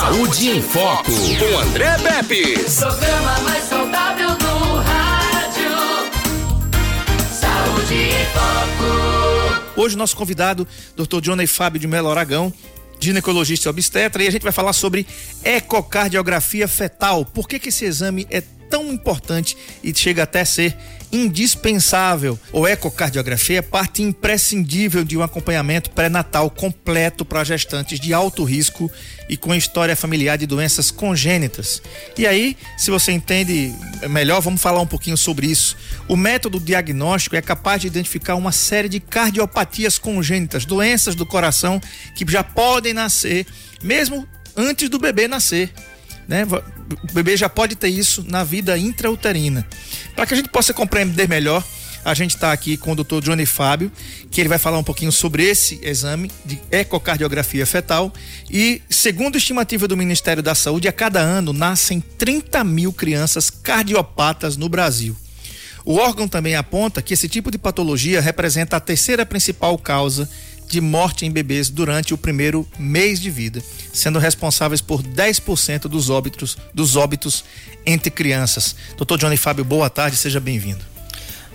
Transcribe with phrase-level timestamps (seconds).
[0.00, 2.54] Saúde em Foco, com André Pepe.
[2.54, 5.70] Programa mais saudável do rádio.
[7.30, 9.70] Saúde em Foco.
[9.76, 10.66] Hoje, nosso convidado,
[10.96, 11.20] Dr.
[11.20, 12.50] Johnny Fábio de Melo Aragão,
[12.98, 15.06] ginecologista e obstetra, e a gente vai falar sobre
[15.44, 17.22] ecocardiografia fetal.
[17.26, 19.54] Por que, que esse exame é tão importante
[19.84, 20.78] e chega até a ser
[21.12, 22.38] indispensável.
[22.52, 28.90] O ecocardiografia é parte imprescindível de um acompanhamento pré-natal completo para gestantes de alto risco
[29.28, 31.82] e com história familiar de doenças congênitas.
[32.16, 33.72] E aí, se você entende
[34.08, 35.76] melhor, vamos falar um pouquinho sobre isso.
[36.08, 41.80] O método diagnóstico é capaz de identificar uma série de cardiopatias congênitas, doenças do coração
[42.14, 43.46] que já podem nascer
[43.82, 45.72] mesmo antes do bebê nascer
[46.30, 46.44] né?
[46.44, 49.66] O bebê já pode ter isso na vida intrauterina.
[50.14, 51.62] Para que a gente possa compreender melhor,
[52.04, 53.20] a gente está aqui com o Dr.
[53.20, 53.90] Johnny Fábio,
[54.30, 58.12] que ele vai falar um pouquinho sobre esse exame de ecocardiografia fetal.
[58.48, 63.50] E, segundo a estimativa do Ministério da Saúde, a cada ano nascem 30 mil crianças
[63.50, 65.16] cardiopatas no Brasil.
[65.84, 70.30] O órgão também aponta que esse tipo de patologia representa a terceira principal causa de
[70.78, 73.62] morte em bebês durante o primeiro mês de vida,
[73.94, 77.42] sendo responsáveis por 10% dos óbitos, dos óbitos
[77.86, 78.76] entre crianças.
[78.98, 80.84] Doutor Johnny Fábio, boa tarde, seja bem-vindo.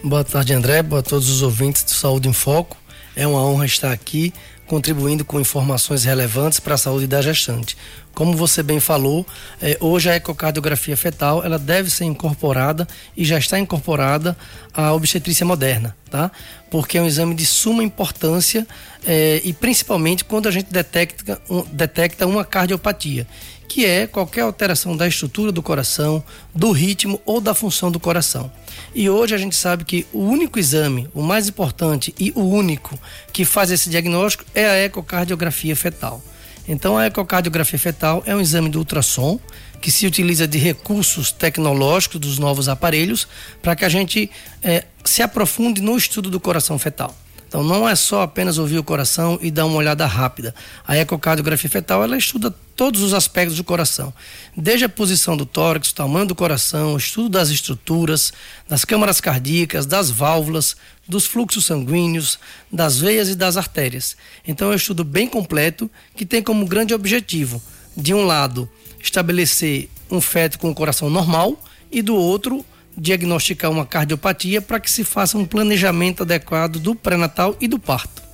[0.03, 0.81] Boa tarde, André.
[0.81, 2.77] Boa a todos os ouvintes do Saúde em Foco.
[3.15, 4.33] É uma honra estar aqui
[4.67, 7.77] contribuindo com informações relevantes para a saúde da gestante.
[8.13, 9.25] Como você bem falou,
[9.61, 14.37] eh, hoje a ecocardiografia fetal ela deve ser incorporada e já está incorporada
[14.73, 16.31] à obstetrícia moderna, tá?
[16.71, 18.65] Porque é um exame de suma importância
[19.05, 23.27] eh, e principalmente quando a gente detecta, um, detecta uma cardiopatia
[23.67, 28.51] que é qualquer alteração da estrutura do coração, do ritmo ou da função do coração.
[28.93, 32.97] E hoje a gente sabe que o único exame, o mais importante e o único
[33.33, 36.21] que faz esse diagnóstico é a ecocardiografia fetal.
[36.67, 39.39] Então, a ecocardiografia fetal é um exame de ultrassom
[39.79, 43.27] que se utiliza de recursos tecnológicos dos novos aparelhos
[43.61, 44.31] para que a gente
[44.63, 47.15] é, se aprofunde no estudo do coração fetal.
[47.47, 50.55] Então não é só apenas ouvir o coração e dar uma olhada rápida.
[50.87, 54.13] A ecocardiografia fetal ela estuda todos os aspectos do coração,
[54.55, 58.33] desde a posição do tórax, o tamanho do coração, o estudo das estruturas,
[58.67, 60.75] das câmaras cardíacas, das válvulas,
[61.07, 62.37] dos fluxos sanguíneos,
[62.71, 64.17] das veias e das artérias.
[64.45, 67.61] Então é um estudo bem completo que tem como grande objetivo,
[67.95, 68.69] de um lado,
[69.01, 71.57] estabelecer um feto com o coração normal
[71.91, 72.65] e do outro
[72.97, 78.24] diagnosticar uma cardiopatia para que se faça um planejamento adequado do pré-natal e do parto.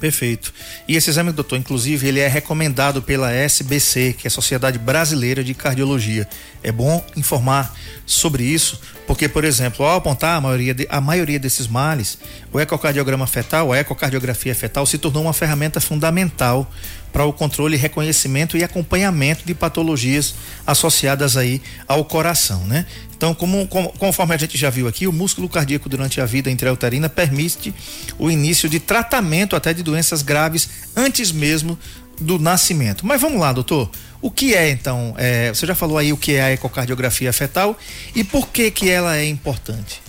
[0.00, 0.54] Perfeito.
[0.86, 5.42] E esse exame, doutor, inclusive, ele é recomendado pela SBC, que é a Sociedade Brasileira
[5.42, 6.28] de Cardiologia.
[6.62, 7.74] É bom informar
[8.06, 12.18] sobre isso, porque, por exemplo, ao apontar a maioria, de, a maioria desses males,
[12.52, 16.70] o ecocardiograma fetal, a ecocardiografia fetal, se tornou uma ferramenta fundamental
[17.12, 20.34] para o controle, reconhecimento e acompanhamento de patologias
[20.66, 22.86] associadas aí ao coração, né?
[23.16, 26.50] Então, como, como, conforme a gente já viu aqui, o músculo cardíaco durante a vida
[26.50, 27.74] intrauterina permite
[28.16, 31.76] o início de tratamento até de doenças graves antes mesmo
[32.20, 33.04] do nascimento.
[33.04, 33.90] Mas vamos lá, doutor.
[34.20, 35.14] O que é então?
[35.16, 37.76] É, você já falou aí o que é a ecocardiografia fetal
[38.14, 40.00] e por que que ela é importante?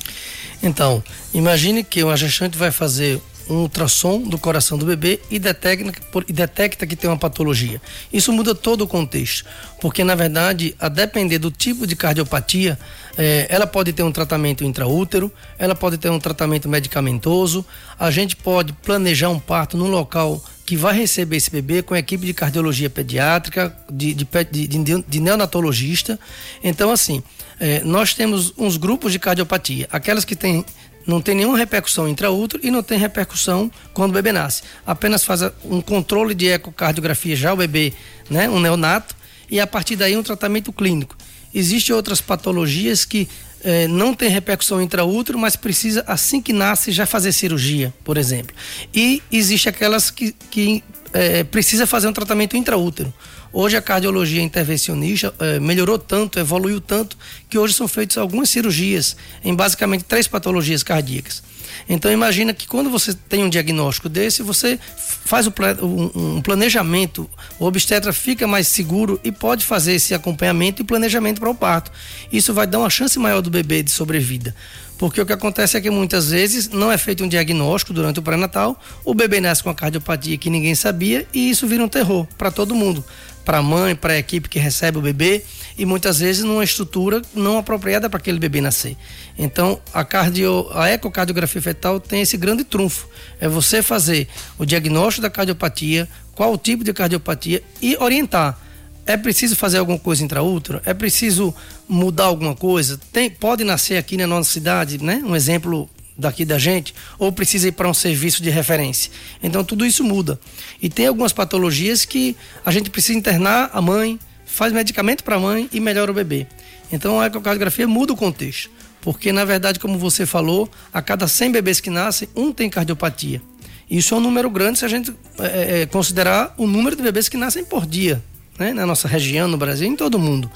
[0.62, 5.92] Então, imagine que o gestante vai fazer um ultrassom do coração do bebê e detecta,
[6.28, 7.82] e detecta que tem uma patologia.
[8.14, 9.46] Isso muda todo o contexto,
[9.82, 12.78] porque na verdade, a depender do tipo de cardiopatia,
[13.18, 17.66] é, ela pode ter um tratamento intraútero, ela pode ter um tratamento medicamentoso,
[18.00, 22.00] a gente pode planejar um parto num local que vai receber esse bebê com a
[22.00, 26.20] equipe de cardiologia pediátrica, de, de, de, de neonatologista.
[26.64, 27.24] Então, assim,
[27.60, 30.64] é, nós temos uns grupos de cardiopatia, aquelas que têm
[31.10, 34.64] não tem nenhuma repercussão intraútero e não tem repercussão quando o bebê nasce.
[34.86, 37.94] Apenas faz um controle de ecocardiografia já o bebê,
[38.30, 39.16] né, um neonato,
[39.50, 41.18] e a partir daí um tratamento clínico.
[41.54, 43.28] Existem outras patologias que
[43.64, 48.56] eh, não tem repercussão intraútero, mas precisa, assim que nasce, já fazer cirurgia, por exemplo.
[48.94, 50.84] E existe aquelas que, que
[51.14, 53.14] eh, precisa fazer um tratamento intraútero.
[53.52, 57.18] Hoje a cardiologia intervencionista eh, melhorou tanto, evoluiu tanto,
[57.50, 61.42] que hoje são feitas algumas cirurgias em basicamente três patologias cardíacas.
[61.88, 64.80] Então imagina que quando você tem um diagnóstico desse, você
[65.26, 67.30] faz um planejamento,
[67.60, 71.92] o obstetra fica mais seguro e pode fazer esse acompanhamento e planejamento para o parto.
[72.32, 74.56] Isso vai dar uma chance maior do bebê de sobrevida.
[74.98, 78.22] Porque o que acontece é que muitas vezes não é feito um diagnóstico durante o
[78.22, 82.28] pré-natal, o bebê nasce com a cardiopatia que ninguém sabia e isso vira um terror
[82.38, 83.04] para todo mundo
[83.50, 85.44] para a mãe, para a equipe que recebe o bebê
[85.80, 88.98] e muitas vezes numa estrutura não apropriada para aquele bebê nascer.
[89.38, 93.08] Então, a, cardio, a ecocardiografia fetal tem esse grande trunfo.
[93.40, 94.28] É você fazer
[94.58, 96.06] o diagnóstico da cardiopatia,
[96.36, 98.60] qual o tipo de cardiopatia e orientar
[99.06, 100.82] é preciso fazer alguma coisa intraútero?
[100.84, 101.56] É preciso
[101.88, 103.00] mudar alguma coisa?
[103.14, 105.22] Tem, pode nascer aqui na nossa cidade, né?
[105.26, 109.10] Um exemplo daqui da gente, ou precisa ir para um serviço de referência.
[109.42, 110.38] Então tudo isso muda.
[110.82, 112.36] E tem algumas patologias que
[112.66, 114.20] a gente precisa internar a mãe,
[114.60, 116.46] faz medicamento para a mãe e melhora o bebê.
[116.92, 118.70] Então a ecocardiografia muda o contexto.
[119.00, 123.42] Porque, na verdade, como você falou, a cada 100 bebês que nascem, um tem cardiopatia.
[123.90, 127.30] Isso é um número grande se a gente é, é, considerar o número de bebês
[127.30, 128.22] que nascem por dia,
[128.60, 128.74] né?
[128.74, 130.52] na nossa região, no Brasil, em todo o mundo.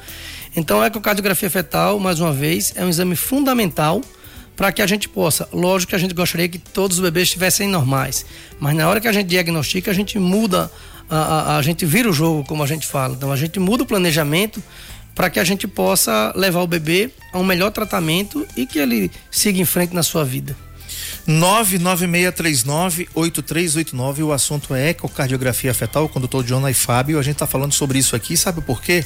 [0.53, 4.01] Então, a ecocardiografia fetal, mais uma vez, é um exame fundamental
[4.57, 5.47] para que a gente possa.
[5.53, 8.25] Lógico que a gente gostaria que todos os bebês estivessem normais,
[8.59, 10.69] mas na hora que a gente diagnostica, a gente muda,
[11.13, 13.13] a, a, a gente vira o jogo, como a gente fala.
[13.13, 14.63] Então, a gente muda o planejamento
[15.13, 19.11] para que a gente possa levar o bebê a um melhor tratamento e que ele
[19.29, 20.57] siga em frente na sua vida.
[21.27, 24.25] 99639-8389.
[24.25, 27.19] O assunto é ecocardiografia fetal com o doutor John e Fábio.
[27.19, 29.05] A gente está falando sobre isso aqui, sabe por quê?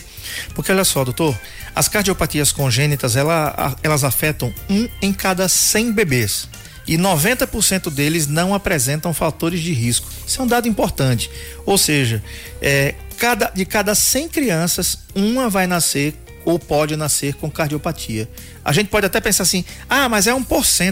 [0.56, 1.38] Porque olha só, doutor,
[1.75, 6.48] as cardiopatias congênitas ela, elas afetam um em cada 100 bebês.
[6.87, 10.07] E 90% deles não apresentam fatores de risco.
[10.25, 11.29] Isso é um dado importante.
[11.65, 12.23] Ou seja,
[12.61, 18.29] é, cada, de cada 100 crianças, uma vai nascer ou pode nascer com cardiopatia.
[18.63, 20.45] A gente pode até pensar assim, ah, mas é 1%,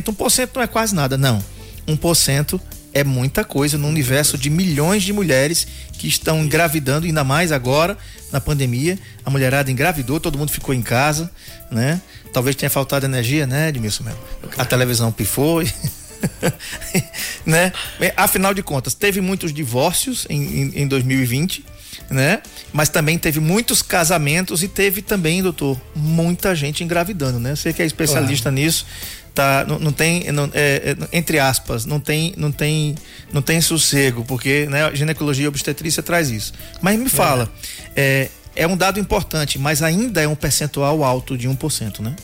[0.04, 1.18] 1% não é quase nada.
[1.18, 1.42] Não,
[1.88, 2.60] 1%
[2.94, 7.98] é muita coisa no universo de milhões de mulheres que estão engravidando, ainda mais agora,
[8.32, 9.00] na pandemia.
[9.26, 11.32] A mulherada engravidou, todo mundo ficou em casa,
[11.72, 12.02] né?
[12.36, 14.20] Talvez tenha faltado energia, né, Edmilson Melo?
[14.58, 15.64] A televisão pifou.
[17.46, 17.72] né?
[18.18, 21.64] Afinal de contas, teve muitos divórcios em, em, em 2020
[22.10, 22.42] né?
[22.74, 27.56] Mas também teve muitos casamentos e teve também, doutor, muita gente engravidando, né?
[27.56, 28.56] Você que é especialista claro.
[28.58, 28.86] nisso,
[29.34, 29.66] tá?
[29.66, 32.96] Não, não tem, não, é, é, entre aspas, não tem, não tem,
[33.32, 36.54] não tem sossego, porque né, ginecologia e obstetrícia traz isso.
[36.82, 37.50] Mas me fala,
[37.96, 38.28] é.
[38.28, 42.16] é, é um dado importante, mas ainda é um percentual alto de 1%, né?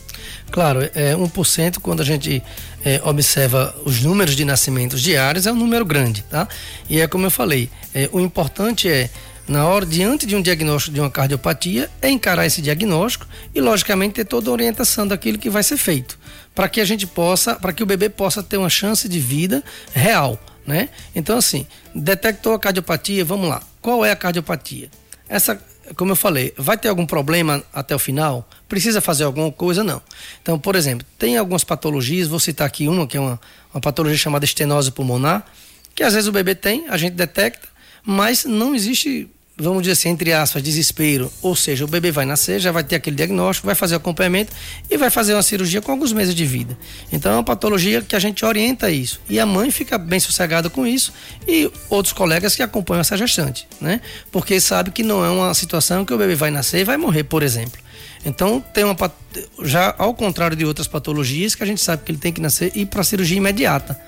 [0.50, 2.42] Claro, é 1% quando a gente
[2.84, 6.48] é, observa os números de nascimentos diários, é um número grande, tá?
[6.90, 9.10] E é como eu falei, é, o importante é
[9.48, 14.14] na hora, diante de um diagnóstico de uma cardiopatia, é encarar esse diagnóstico e, logicamente,
[14.16, 16.18] ter toda a orientação daquilo que vai ser feito,
[16.56, 19.62] para que a gente possa, para que o bebê possa ter uma chance de vida
[19.94, 20.88] real, né?
[21.14, 23.62] Então, assim, detectou a cardiopatia, vamos lá.
[23.82, 24.90] Qual é a cardiopatia?
[25.28, 25.62] Essa,
[25.96, 28.48] como eu falei, vai ter algum problema até o final?
[28.68, 29.84] Precisa fazer alguma coisa?
[29.84, 30.02] Não.
[30.42, 33.40] Então, por exemplo, tem algumas patologias, vou citar aqui uma, que é uma,
[33.74, 35.46] uma patologia chamada estenose pulmonar,
[35.94, 37.68] que às vezes o bebê tem, a gente detecta,
[38.06, 39.30] mas não existe
[39.62, 41.32] vamos dizer assim, entre aspas, desespero.
[41.42, 44.52] Ou seja, o bebê vai nascer, já vai ter aquele diagnóstico, vai fazer acompanhamento
[44.90, 46.78] e vai fazer uma cirurgia com alguns meses de vida.
[47.12, 49.22] Então é uma patologia que a gente orienta isso.
[49.30, 51.14] E a mãe fica bem sossegada com isso
[51.48, 54.02] e outros colegas que acompanham essa gestante, né?
[54.32, 57.24] Porque sabe que não é uma situação que o bebê vai nascer e vai morrer,
[57.24, 57.80] por exemplo.
[58.24, 58.96] Então tem uma
[59.64, 62.72] já ao contrário de outras patologias que a gente sabe que ele tem que nascer
[62.76, 64.00] e para cirurgia imediata.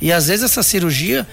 [0.00, 1.26] E às vezes essa cirurgia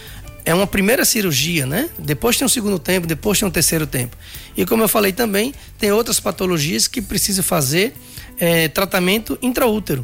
[0.49, 1.91] é uma primeira cirurgia, né?
[1.99, 4.17] Depois tem um segundo tempo, depois tem um terceiro tempo.
[4.57, 7.93] E como eu falei também, tem outras patologias que precisam fazer
[8.39, 10.03] é, tratamento intraútero.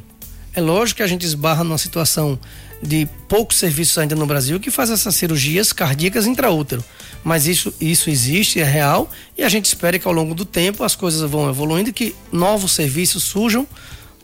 [0.54, 2.40] É lógico que a gente esbarra numa situação
[2.80, 6.86] de poucos serviços ainda no Brasil que faz essas cirurgias cardíacas intraútero.
[7.24, 10.84] Mas isso, isso existe, é real, e a gente espera que ao longo do tempo
[10.84, 13.68] as coisas vão evoluindo que novos serviços surjam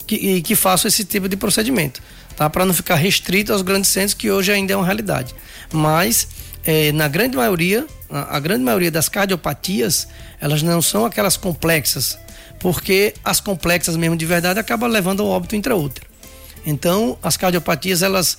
[0.06, 2.00] que, e que façam esse tipo de procedimento
[2.36, 2.50] tá?
[2.50, 5.36] Para não ficar restrito aos grandes centros que hoje ainda é uma realidade.
[5.72, 6.28] Mas
[6.64, 10.08] é, na grande maioria, a, grande maioria das cardiopatias,
[10.40, 12.18] elas não são aquelas complexas,
[12.60, 16.06] porque as complexas mesmo de verdade acabam levando ao óbito intraútero.
[16.66, 18.38] Então, as cardiopatias elas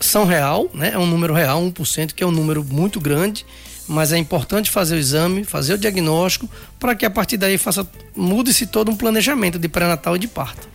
[0.00, 0.90] são real, né?
[0.94, 3.46] É um número real, 1%, que é um número muito grande,
[3.86, 7.86] mas é importante fazer o exame, fazer o diagnóstico, para que a partir daí faça
[8.14, 10.68] mude-se todo um planejamento de pré-natal e de parto.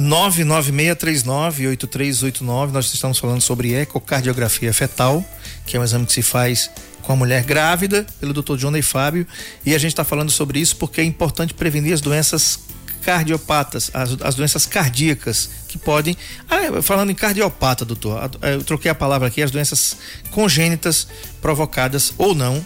[0.00, 2.70] 996398389.
[2.70, 5.24] Nós estamos falando sobre ecocardiografia fetal,
[5.66, 6.70] que é um exame que se faz
[7.02, 8.56] com a mulher grávida, pelo Dr.
[8.56, 9.26] Johnny Fábio,
[9.64, 12.60] e a gente está falando sobre isso porque é importante prevenir as doenças
[13.02, 16.16] cardiopatas, as, as doenças cardíacas que podem.
[16.48, 19.96] Ah, falando em cardiopata, doutor, eu troquei a palavra aqui, as doenças
[20.30, 21.08] congênitas
[21.40, 22.64] provocadas ou não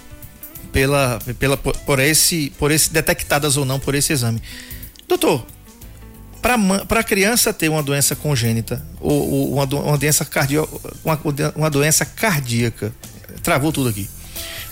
[0.73, 4.43] pela, pela por, por esse por esse detectadas ou não por esse exame.
[5.07, 5.47] Doutor,
[6.87, 10.69] para a criança ter uma doença congênita ou, ou uma, uma, doença cardíaca,
[11.03, 11.19] uma,
[11.57, 12.93] uma doença cardíaca,
[13.43, 14.07] travou tudo aqui.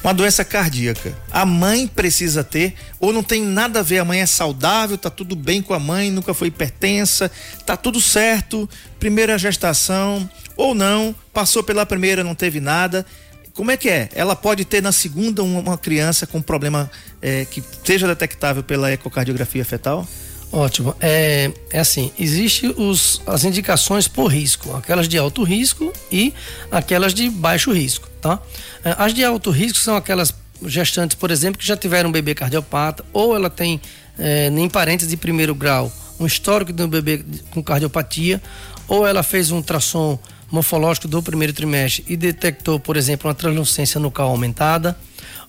[0.05, 4.21] Uma doença cardíaca, a mãe precisa ter ou não tem nada a ver, a mãe
[4.21, 7.31] é saudável, tá tudo bem com a mãe, nunca foi hipertensa,
[7.65, 13.07] tá tudo certo, primeira gestação ou não, passou pela primeira, não teve nada,
[13.55, 14.09] como é que é?
[14.15, 16.91] Ela pode ter na segunda uma, uma criança com problema
[17.23, 20.07] é, que seja detectável pela ecocardiografia fetal?
[20.53, 20.95] Ótimo.
[21.01, 26.35] É, é assim, existe os, as indicações por risco, aquelas de alto risco e
[26.71, 28.39] aquelas de baixo risco, tá?
[28.85, 30.35] É, as de alto risco são aquelas
[30.67, 33.81] gestantes, por exemplo, que já tiveram um bebê cardiopata ou ela tem
[34.19, 35.91] é, nem parentes de primeiro grau,
[36.21, 38.41] um histórico de um bebê com cardiopatia,
[38.87, 40.19] ou ela fez um ultrassom
[40.51, 44.95] morfológico do primeiro trimestre e detectou, por exemplo, uma translucência nucal aumentada,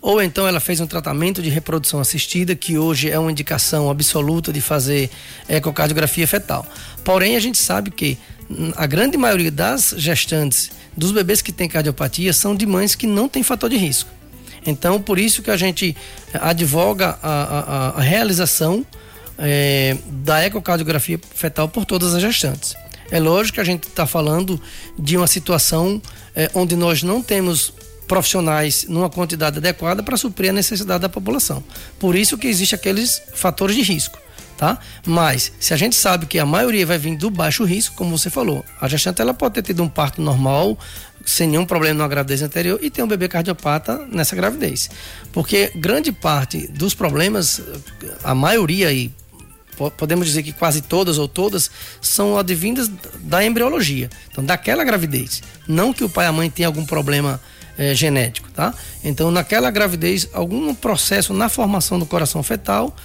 [0.03, 4.51] ou então ela fez um tratamento de reprodução assistida, que hoje é uma indicação absoluta
[4.51, 5.09] de fazer
[5.47, 6.67] ecocardiografia fetal.
[7.05, 8.17] Porém, a gente sabe que
[8.75, 13.29] a grande maioria das gestantes, dos bebês que têm cardiopatia, são de mães que não
[13.29, 14.09] têm fator de risco.
[14.65, 15.95] Então, por isso que a gente
[16.33, 18.85] advoga a, a, a realização
[19.37, 22.75] é, da ecocardiografia fetal por todas as gestantes.
[23.09, 24.59] É lógico que a gente está falando
[24.99, 26.01] de uma situação
[26.35, 27.73] é, onde nós não temos
[28.07, 31.63] profissionais numa quantidade adequada para suprir a necessidade da população.
[31.99, 34.17] Por isso que existe aqueles fatores de risco,
[34.57, 34.77] tá?
[35.05, 38.29] Mas se a gente sabe que a maioria vai vir do baixo risco, como você
[38.29, 40.77] falou, a gestante ela pode ter tido um parto normal,
[41.25, 44.89] sem nenhum problema na gravidez anterior e ter um bebê cardiopata nessa gravidez.
[45.31, 47.61] Porque grande parte dos problemas,
[48.23, 49.11] a maioria aí,
[49.97, 52.91] podemos dizer que quase todas ou todas são advindas
[53.21, 55.41] da embriologia, então daquela gravidez.
[55.67, 57.39] Não que o pai e a mãe tenham algum problema
[57.77, 58.73] é, genético, tá?
[59.03, 62.95] Então, naquela gravidez, algum processo na formação do coração fetal,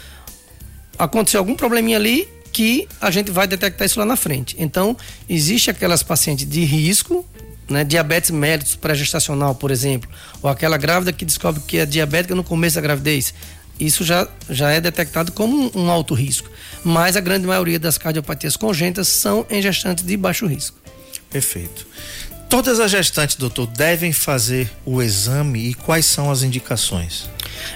[0.99, 4.57] aconteceu algum probleminha ali que a gente vai detectar isso lá na frente.
[4.59, 4.97] Então,
[5.29, 7.25] existe aquelas pacientes de risco,
[7.69, 10.11] né, diabetes mellitus pré-gestacional, por exemplo,
[10.43, 13.35] ou aquela grávida que descobre que é diabética no começo da gravidez
[13.79, 16.51] isso já, já é detectado como um, um alto risco.
[16.85, 20.77] Mas a grande maioria das cardiopatias congênitas são em gestantes de baixo risco.
[21.31, 21.87] Perfeito.
[22.49, 27.29] Todas as gestantes, doutor, devem fazer o exame e quais são as indicações?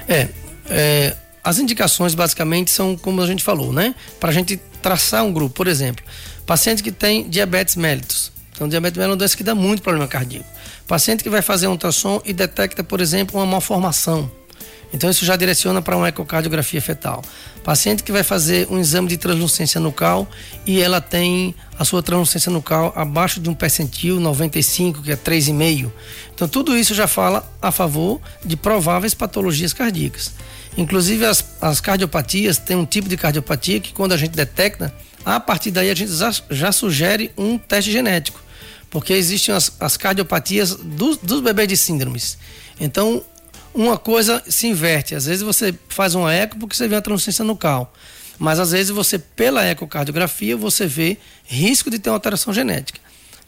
[0.09, 0.29] É,
[0.69, 3.95] é as indicações basicamente são como a gente falou, né?
[4.21, 6.05] Para a gente traçar um grupo, por exemplo,
[6.47, 8.31] paciente que tem diabetes mellitus.
[8.55, 10.47] Então, diabetes mellitus é uma doença que dá muito problema cardíaco.
[10.87, 14.31] Paciente que vai fazer um ultrassom e detecta, por exemplo, uma malformação
[14.93, 17.23] então isso já direciona para uma ecocardiografia fetal.
[17.65, 20.29] Paciente que vai fazer um exame de translucência nucal
[20.67, 25.91] e ela tem a sua translucência nucal abaixo de um percentil 95, que é 3,5.
[26.35, 30.33] Então tudo isso já fala a favor de prováveis patologias cardíacas.
[30.77, 34.93] Inclusive as, as cardiopatias tem um tipo de cardiopatia que quando a gente detecta,
[35.25, 38.41] a partir daí a gente já, já sugere um teste genético.
[38.91, 42.37] Porque existem as, as cardiopatias dos, dos bebês de síndromes.
[42.79, 43.23] Então,
[43.75, 45.15] uma coisa se inverte.
[45.15, 47.93] Às vezes você faz uma eco porque você vê uma translucência nucal.
[48.39, 52.99] Mas às vezes você, pela ecocardiografia, você vê risco de ter uma alteração genética.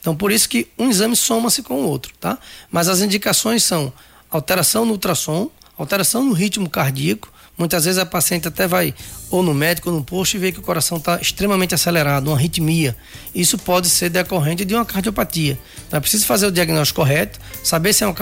[0.01, 2.39] Então, por isso que um exame soma-se com o outro, tá?
[2.71, 3.93] Mas as indicações são
[4.31, 8.93] alteração no ultrassom, alteração no ritmo cardíaco, Muitas vezes a paciente até vai
[9.31, 12.37] ou no médico ou no posto e vê que o coração está extremamente acelerado, uma
[12.37, 12.97] arritmia.
[13.33, 15.57] Isso pode ser decorrente de uma cardiopatia.
[15.87, 18.15] Então é preciso fazer o diagnóstico correto, saber se é, uma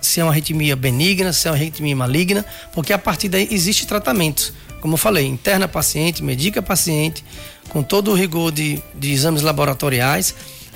[0.00, 3.86] se é uma arritmia benigna, se é uma arritmia maligna, porque a partir daí existe
[3.86, 4.52] tratamento.
[4.80, 7.24] Como eu falei, interna paciente, medica paciente,
[7.68, 10.34] com todo o rigor de, de exames laboratoriais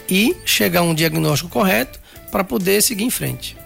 [0.09, 1.99] e chegar a um diagnóstico correto
[2.30, 3.63] para poder seguir em frente.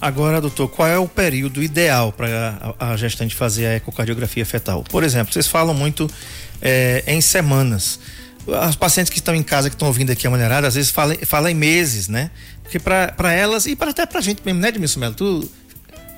[0.00, 4.84] Agora, doutor, qual é o período ideal para a, a, gestante fazer a ecocardiografia fetal?
[4.84, 6.08] Por exemplo, vocês falam muito
[6.60, 7.98] é, em semanas.
[8.60, 11.50] As pacientes que estão em casa, que estão ouvindo aqui a mulherada, às vezes falam,
[11.50, 12.30] em meses, né?
[12.62, 15.14] Porque para elas, e para até para a gente mesmo, né, Edmilson Melo?
[15.14, 15.50] Tu,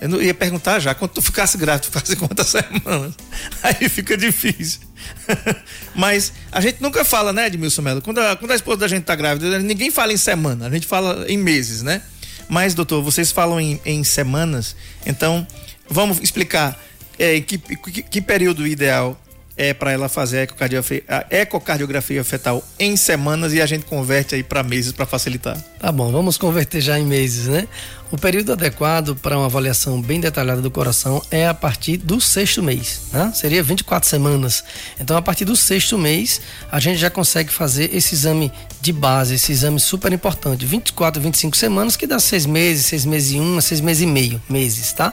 [0.00, 2.48] eu não ia perguntar já, quando tu ficasse grávida, tu ficasse quantas
[2.82, 3.14] semanas?
[3.62, 4.80] Aí fica difícil.
[5.94, 8.02] Mas a gente nunca fala, né, Edmilson Melo?
[8.02, 10.86] Quando a, quando a esposa da gente está grávida, ninguém fala em semana, a gente
[10.86, 12.02] fala em meses, né?
[12.48, 14.74] Mas, doutor, vocês falam em, em semanas,
[15.04, 15.46] então
[15.88, 16.78] vamos explicar
[17.18, 19.20] é, que, que, que período ideal
[19.58, 24.36] é para ela fazer a ecocardiografia, a ecocardiografia fetal em semanas e a gente converte
[24.36, 25.60] aí para meses para facilitar.
[25.80, 27.66] Tá bom, vamos converter já em meses, né?
[28.10, 32.62] O período adequado para uma avaliação bem detalhada do coração é a partir do sexto
[32.62, 33.32] mês, né?
[33.34, 34.62] Seria 24 semanas.
[35.00, 36.40] Então, a partir do sexto mês,
[36.70, 40.64] a gente já consegue fazer esse exame de base, esse exame super importante.
[40.64, 44.40] 24, 25 semanas, que dá seis meses, seis meses e um, seis meses e meio,
[44.48, 45.12] meses, tá?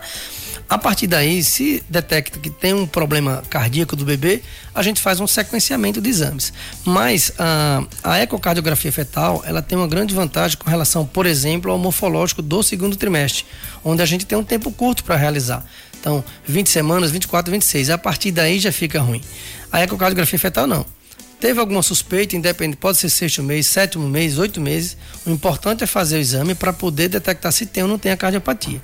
[0.67, 4.41] A partir daí, se detecta que tem um problema cardíaco do bebê,
[4.73, 6.51] a gente faz um sequenciamento de exames.
[6.83, 11.77] Mas a, a ecocardiografia fetal, ela tem uma grande vantagem com relação, por exemplo, ao
[11.77, 13.45] morfológico do segundo trimestre,
[13.83, 15.63] onde a gente tem um tempo curto para realizar.
[15.99, 17.91] Então, 20 semanas, 24, 26.
[17.91, 19.21] A partir daí já fica ruim.
[19.71, 20.85] A ecocardiografia fetal não.
[21.39, 25.87] Teve alguma suspeita, independente, pode ser sexto mês, sétimo mês, oito meses, o importante é
[25.87, 28.81] fazer o exame para poder detectar se tem ou não tem a cardiopatia.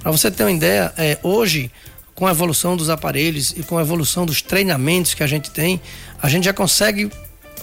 [0.00, 1.70] Para você ter uma ideia, é, hoje,
[2.14, 5.80] com a evolução dos aparelhos e com a evolução dos treinamentos que a gente tem,
[6.22, 7.10] a gente já consegue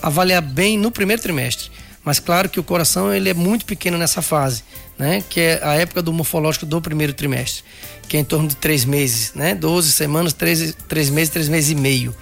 [0.01, 1.71] avaliar bem no primeiro trimestre.
[2.03, 4.63] Mas claro que o coração ele é muito pequeno nessa fase,
[4.97, 5.23] né?
[5.29, 7.63] Que é a época do morfológico do primeiro trimestre,
[8.07, 9.53] que é em torno de três meses, né?
[9.53, 12.15] 12 semanas, três, três meses, três meses e meio.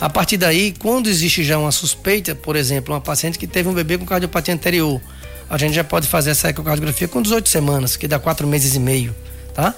[0.00, 3.74] A partir daí, quando existe já uma suspeita, por exemplo, uma paciente que teve um
[3.74, 5.00] bebê com cardiopatia anterior,
[5.48, 8.80] a gente já pode fazer essa ecocardiografia com 18 semanas, que dá quatro meses e
[8.80, 9.14] meio
[9.54, 9.74] tá?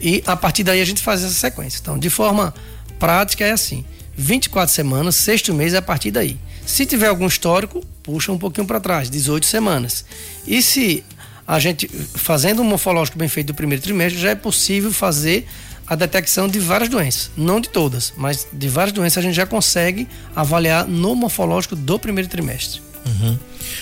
[0.00, 1.78] E a partir daí a gente faz essa sequência.
[1.80, 2.52] Então, de forma
[2.98, 3.84] prática é assim:
[4.16, 6.36] 24 semanas, sexto mês é a partir daí.
[6.66, 10.04] Se tiver algum histórico, puxa um pouquinho para trás, 18 semanas.
[10.46, 11.04] E se
[11.46, 15.46] a gente fazendo um morfológico bem feito do primeiro trimestre, já é possível fazer
[15.90, 19.44] a detecção de várias doenças, não de todas, mas de várias doenças a gente já
[19.44, 20.06] consegue
[20.36, 22.80] avaliar no morfológico do primeiro trimestre.
[23.04, 23.36] Uhum.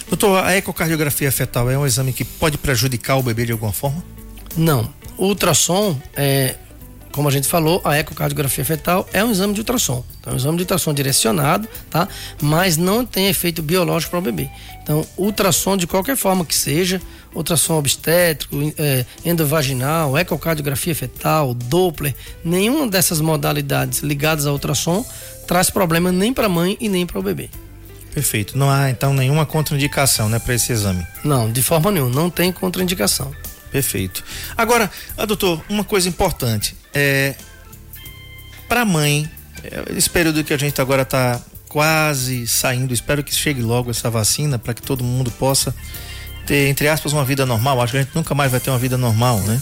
[0.09, 4.03] Doutor, a ecocardiografia fetal é um exame que pode prejudicar o bebê de alguma forma?
[4.57, 4.89] Não.
[5.19, 6.55] O ultrassom, é,
[7.13, 10.03] como a gente falou, a ecocardiografia fetal é um exame de ultrassom.
[10.19, 12.09] Então, é um exame de ultrassom direcionado, tá?
[12.41, 14.49] Mas não tem efeito biológico para o bebê.
[14.83, 17.03] Então, ultrassom de qualquer forma que seja,
[17.39, 22.15] ultrassom obstétrico, é, endovaginal, ecocardiografia fetal, Doppler,
[22.45, 25.05] nenhuma dessas modalidades ligadas ao ultrassom
[25.47, 27.49] traz problema nem para a mãe e nem para o bebê.
[28.13, 28.59] Perfeito.
[28.59, 31.07] Não há então nenhuma contraindicação, né, para esse exame?
[31.25, 33.33] Não, de forma nenhuma, não tem contraindicação.
[33.71, 34.25] Perfeito.
[34.57, 36.75] Agora, ah, doutor, uma coisa importante.
[36.93, 37.35] É,
[38.69, 39.31] para a mãe,
[39.63, 44.11] é, esse período que a gente agora está quase saindo, espero que chegue logo essa
[44.11, 45.75] vacina para que todo mundo possa
[46.49, 47.79] ter, entre aspas, uma vida normal.
[47.83, 49.61] Acho que a gente nunca mais vai ter uma vida normal, né?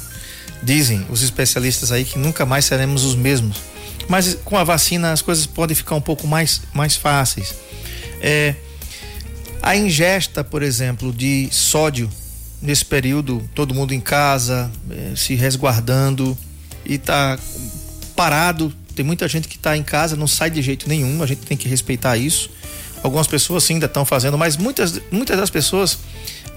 [0.62, 3.56] Dizem os especialistas aí que nunca mais seremos os mesmos.
[4.08, 7.52] Mas com a vacina as coisas podem ficar um pouco mais, mais fáceis.
[8.22, 8.54] É,
[9.60, 12.08] a ingesta, por exemplo, de sódio
[12.62, 16.38] nesse período, todo mundo em casa, eh, se resguardando
[16.84, 17.36] e tá
[18.14, 18.72] parado.
[18.94, 21.56] Tem muita gente que está em casa, não sai de jeito nenhum, a gente tem
[21.56, 22.48] que respeitar isso.
[23.02, 25.98] Algumas pessoas sim ainda estão fazendo, mas muitas, muitas das pessoas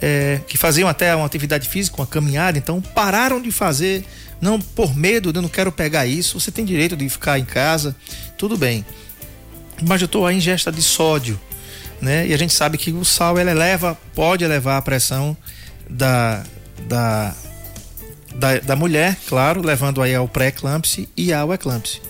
[0.02, 4.06] eh, que faziam até uma atividade física, uma caminhada, então pararam de fazer,
[4.42, 6.40] não por medo, eu não quero pegar isso.
[6.40, 7.96] Você tem direito de ficar em casa,
[8.38, 8.86] tudo bem.
[9.86, 11.40] Mas eu estou a ingesta de sódio,
[12.02, 12.28] né?
[12.28, 15.36] E a gente sabe que o sal ele eleva, pode elevar a pressão
[15.90, 16.44] da,
[16.88, 17.34] da,
[18.36, 22.02] da, da mulher, claro, levando aí ao pré-eclâmpsia e ao eclâmpsia.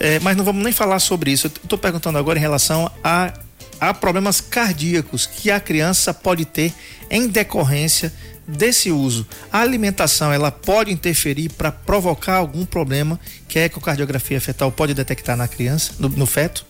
[0.00, 1.46] É, mas não vamos nem falar sobre isso.
[1.46, 3.32] Eu estou perguntando agora em relação a,
[3.80, 6.72] a problemas cardíacos que a criança pode ter
[7.10, 8.12] em decorrência
[8.46, 9.26] desse uso.
[9.52, 15.36] A alimentação ela pode interferir para provocar algum problema que a ecocardiografia fetal pode detectar
[15.36, 16.64] na criança, no, no feto?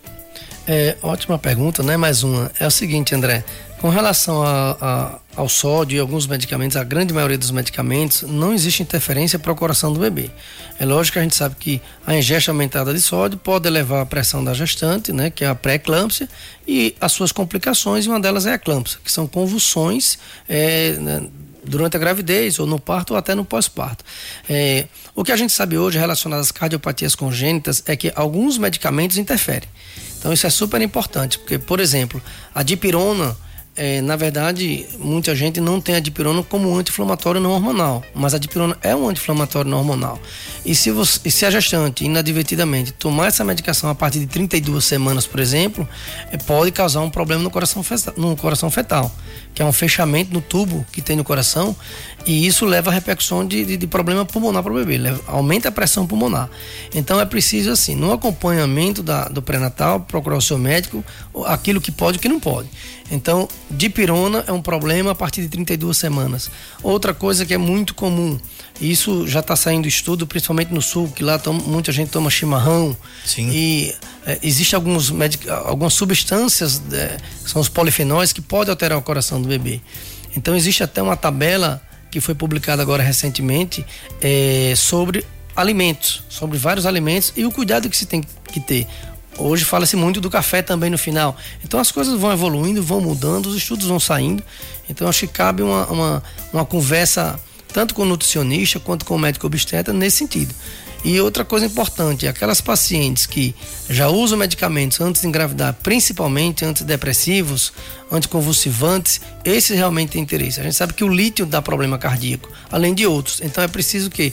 [0.66, 1.96] É, ótima pergunta, né?
[1.96, 2.50] Mais uma.
[2.60, 3.42] É o seguinte, André.
[3.80, 8.52] Com relação a, a, ao sódio e alguns medicamentos, a grande maioria dos medicamentos, não
[8.52, 10.32] existe interferência para o coração do bebê.
[10.80, 14.06] É lógico que a gente sabe que a ingesta aumentada de sódio pode elevar a
[14.06, 16.28] pressão da gestante, né, que é a pré-eclâmpsia,
[16.66, 21.28] e as suas complicações, e uma delas é a eclâmpsia, que são convulsões é, né,
[21.64, 24.04] durante a gravidez, ou no parto, ou até no pós-parto.
[24.50, 29.18] É, o que a gente sabe hoje relacionado às cardiopatias congênitas é que alguns medicamentos
[29.18, 29.68] interferem.
[30.18, 32.20] Então isso é super importante, porque, por exemplo,
[32.52, 33.36] a dipirona
[33.78, 38.38] é, na verdade, muita gente não tem a dipirona como anti-inflamatório não hormonal, mas a
[38.38, 40.20] dipirona é um anti-inflamatório não hormonal.
[40.66, 44.84] E se, você, e se a gestante, inadvertidamente, tomar essa medicação a partir de 32
[44.84, 45.88] semanas, por exemplo,
[46.32, 47.84] é, pode causar um problema no coração,
[48.16, 49.14] no coração fetal,
[49.58, 51.74] que é um fechamento no tubo que tem no coração,
[52.24, 55.68] e isso leva a repercussão de, de, de problema pulmonar para o bebê, leva, aumenta
[55.68, 56.48] a pressão pulmonar.
[56.94, 61.04] Então é preciso, assim, no acompanhamento da, do pré-natal, procurar o seu médico
[61.44, 62.68] aquilo que pode e o que não pode.
[63.10, 66.48] Então, dipirona é um problema a partir de 32 semanas.
[66.80, 68.38] Outra coisa que é muito comum,
[68.80, 72.96] isso já está saindo estudo, principalmente no sul, que lá toma, muita gente toma chimarrão.
[73.24, 73.50] Sim.
[73.50, 75.12] E é, existem alguns
[75.64, 79.80] algumas substâncias, é, são os polifenóis, que podem alterar o coração do bebê.
[80.36, 83.84] Então, existe até uma tabela que foi publicada agora recentemente
[84.20, 85.24] é, sobre
[85.56, 88.86] alimentos, sobre vários alimentos e o cuidado que se tem que ter.
[89.36, 91.36] Hoje fala-se muito do café também no final.
[91.64, 94.42] Então as coisas vão evoluindo, vão mudando, os estudos vão saindo.
[94.88, 97.38] Então acho que cabe uma, uma, uma conversa
[97.72, 100.54] tanto com o nutricionista quanto com o médico obstetra nesse sentido.
[101.04, 103.54] E outra coisa importante, aquelas pacientes que
[103.88, 107.72] já usam medicamentos antes de engravidar, principalmente antidepressivos,
[108.11, 110.59] anticonvulsivantes, esses realmente têm interesse.
[110.61, 113.40] A gente sabe que o lítio dá problema cardíaco, além de outros.
[113.40, 114.33] Então é preciso que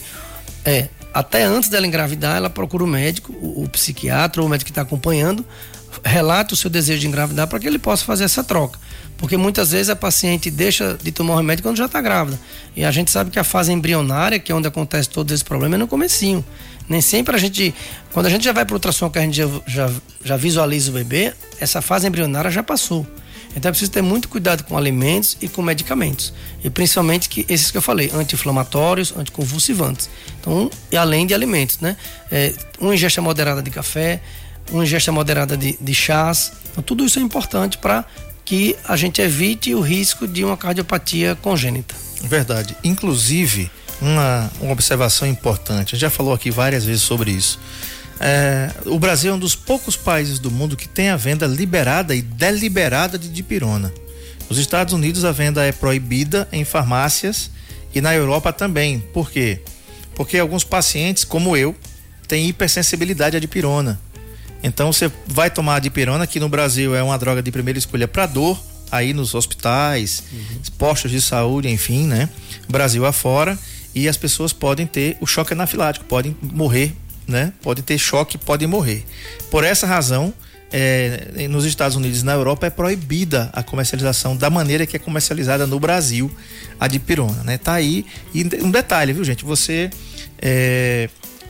[0.64, 4.66] é, até antes dela engravidar, ela procura o médico, o, o psiquiatra ou o médico
[4.66, 5.46] que está acompanhando,
[6.04, 8.78] relate o seu desejo de engravidar para que ele possa fazer essa troca.
[9.16, 12.38] Porque muitas vezes a paciente deixa de tomar o remédio quando já está grávida.
[12.74, 15.76] E a gente sabe que a fase embrionária, que é onde acontece todos esses problemas,
[15.76, 16.44] é no comecinho.
[16.88, 17.74] Nem sempre a gente,
[18.12, 19.90] quando a gente já vai para o ultrassom que a gente já, já,
[20.24, 23.06] já visualiza o bebê, essa fase embrionária já passou.
[23.56, 26.32] Então é preciso ter muito cuidado com alimentos e com medicamentos.
[26.62, 30.10] E principalmente que esses que eu falei, anti-inflamatórios, anticonvulsivantes.
[30.38, 31.96] Então, e além de alimentos, né?
[32.30, 34.20] É, uma ingesta moderada de café,
[34.70, 36.52] uma ingesta moderada de, de chás.
[36.70, 38.04] Então, tudo isso é importante para
[38.44, 41.94] que a gente evite o risco de uma cardiopatia congênita.
[42.22, 42.76] Verdade.
[42.84, 47.58] Inclusive, uma, uma observação importante, já falou aqui várias vezes sobre isso.
[48.18, 52.14] É, o Brasil é um dos poucos países do mundo que tem a venda liberada
[52.14, 53.92] e deliberada de dipirona.
[54.48, 57.50] Nos Estados Unidos a venda é proibida em farmácias
[57.94, 59.00] e na Europa também.
[59.12, 59.60] Por quê?
[60.14, 61.74] Porque alguns pacientes, como eu,
[62.26, 64.00] têm hipersensibilidade à dipirona.
[64.66, 68.06] Então você vai tomar a dipirona, que no Brasil é uma droga de primeira escolha
[68.06, 70.60] para dor, aí nos hospitais, uhum.
[70.76, 72.28] postos de saúde, enfim, né?
[72.68, 73.58] Brasil afora,
[73.94, 76.94] e as pessoas podem ter o choque anafilático, podem morrer
[77.26, 77.52] né?
[77.62, 79.04] Pode ter choque, pode morrer.
[79.50, 80.32] Por essa razão,
[80.72, 84.98] é, nos Estados Unidos e na Europa é proibida a comercialização da maneira que é
[84.98, 86.30] comercializada no Brasil
[86.78, 87.58] a dipirona, né?
[87.58, 89.44] Tá aí e um detalhe, viu gente?
[89.44, 89.90] Você
[90.38, 91.08] é,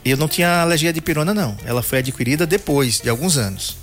[0.09, 1.57] eu não tinha alergia a dipirona não.
[1.65, 3.77] Ela foi adquirida depois de alguns anos.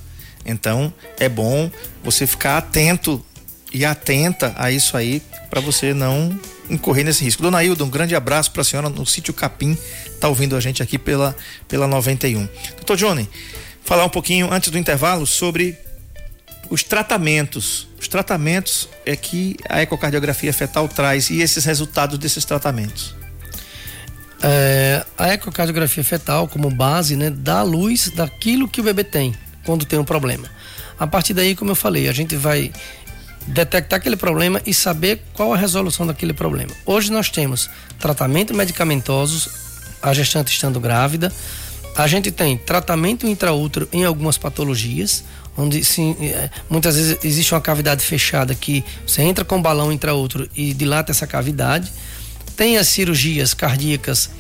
[0.45, 1.71] Então é bom
[2.03, 3.25] você ficar atento
[3.73, 6.39] e atenta a isso aí para você não
[6.71, 7.43] incorrer nesse risco.
[7.43, 9.77] Dona Hilda, um grande abraço para a senhora no sítio Capim,
[10.21, 11.37] tá ouvindo a gente aqui pela,
[11.69, 12.49] pela 91.
[12.77, 13.29] Doutor Johnny,
[13.83, 15.77] falar um pouquinho antes do intervalo sobre
[16.71, 17.89] os tratamentos.
[18.01, 23.15] Os tratamentos é que a ecocardiografia fetal traz e esses resultados desses tratamentos.
[24.47, 29.87] É, a ecocardiografia fetal, como base, né, dá luz daquilo que o bebê tem quando
[29.87, 30.47] tem um problema.
[31.01, 32.71] A partir daí, como eu falei, a gente vai
[33.47, 36.71] detectar aquele problema e saber qual a resolução daquele problema.
[36.85, 39.49] Hoje nós temos tratamento medicamentosos,
[40.03, 41.33] a gestante estando grávida,
[41.97, 45.25] a gente tem tratamento intraútero em algumas patologias,
[45.57, 49.91] onde sim, é, muitas vezes existe uma cavidade fechada que você entra com um balão
[49.91, 51.91] intraútero e dilata essa cavidade.
[52.57, 54.31] Tem as cirurgias cardíacas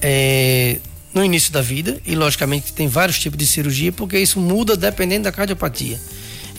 [0.00, 0.78] é,
[1.14, 5.24] no início da vida, e logicamente tem vários tipos de cirurgia, porque isso muda dependendo
[5.24, 5.98] da cardiopatia.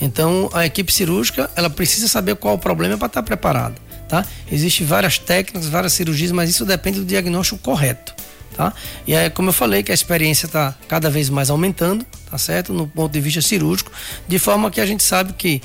[0.01, 3.75] Então, a equipe cirúrgica, ela precisa saber qual o problema para estar preparada,
[4.07, 4.25] tá?
[4.49, 8.13] Existem várias técnicas, várias cirurgias, mas isso depende do diagnóstico correto,
[8.55, 8.73] tá?
[9.05, 12.73] E é como eu falei que a experiência está cada vez mais aumentando, tá certo?
[12.73, 13.91] No ponto de vista cirúrgico,
[14.27, 15.61] de forma que a gente sabe que,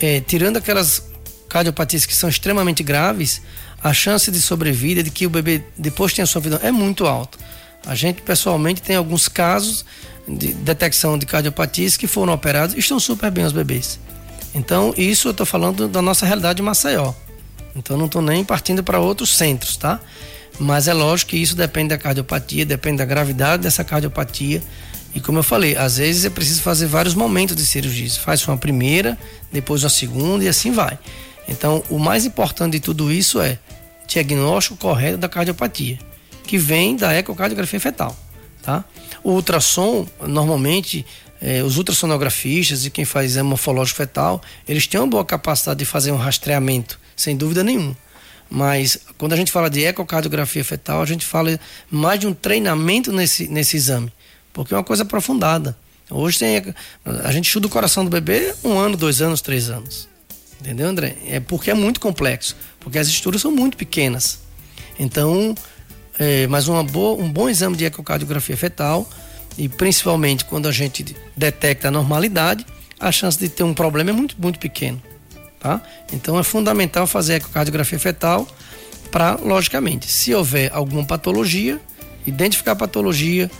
[0.00, 1.10] é, tirando aquelas
[1.48, 3.42] cardiopatias que são extremamente graves,
[3.82, 7.38] a chance de sobrevida, de que o bebê depois tenha sofrido, é muito alta.
[7.84, 9.84] A gente pessoalmente tem alguns casos
[10.26, 13.98] de detecção de cardiopatias que foram operados estão super bem os bebês.
[14.54, 17.12] Então, isso eu estou falando da nossa realidade de Maceió.
[17.74, 19.98] Então, não estou nem partindo para outros centros, tá?
[20.60, 24.62] Mas é lógico que isso depende da cardiopatia, depende da gravidade dessa cardiopatia.
[25.14, 28.08] E como eu falei, às vezes é preciso fazer vários momentos de cirurgia.
[28.10, 29.18] Faz uma primeira,
[29.50, 30.98] depois uma segunda e assim vai.
[31.48, 33.58] Então, o mais importante de tudo isso é
[34.12, 35.98] diagnóstico correto da cardiopatia,
[36.44, 38.16] que vem da ecocardiografia fetal,
[38.62, 38.84] tá?
[39.22, 41.06] O ultrassom, normalmente,
[41.40, 46.12] eh, os ultrassonografistas e quem faz morfológico fetal, eles têm uma boa capacidade de fazer
[46.12, 47.96] um rastreamento, sem dúvida nenhuma.
[48.50, 51.58] Mas quando a gente fala de ecocardiografia fetal, a gente fala
[51.90, 54.12] mais de um treinamento nesse, nesse exame,
[54.52, 55.76] porque é uma coisa aprofundada.
[56.10, 56.62] Hoje tem.
[57.24, 60.11] A gente estuda o coração do bebê um ano, dois anos, três anos.
[60.62, 61.16] Entendeu, André?
[61.26, 64.38] É porque é muito complexo, porque as estruturas são muito pequenas.
[64.96, 65.56] Então,
[66.16, 69.08] é, mas uma boa, um bom exame de ecocardiografia fetal
[69.58, 72.64] e principalmente quando a gente detecta a normalidade,
[73.00, 75.02] a chance de ter um problema é muito, muito pequeno.
[75.58, 75.82] Tá?
[76.12, 78.46] Então é fundamental fazer ecocardiografia fetal
[79.10, 81.80] para, logicamente, se houver alguma patologia,
[82.24, 83.50] identificar a patologia,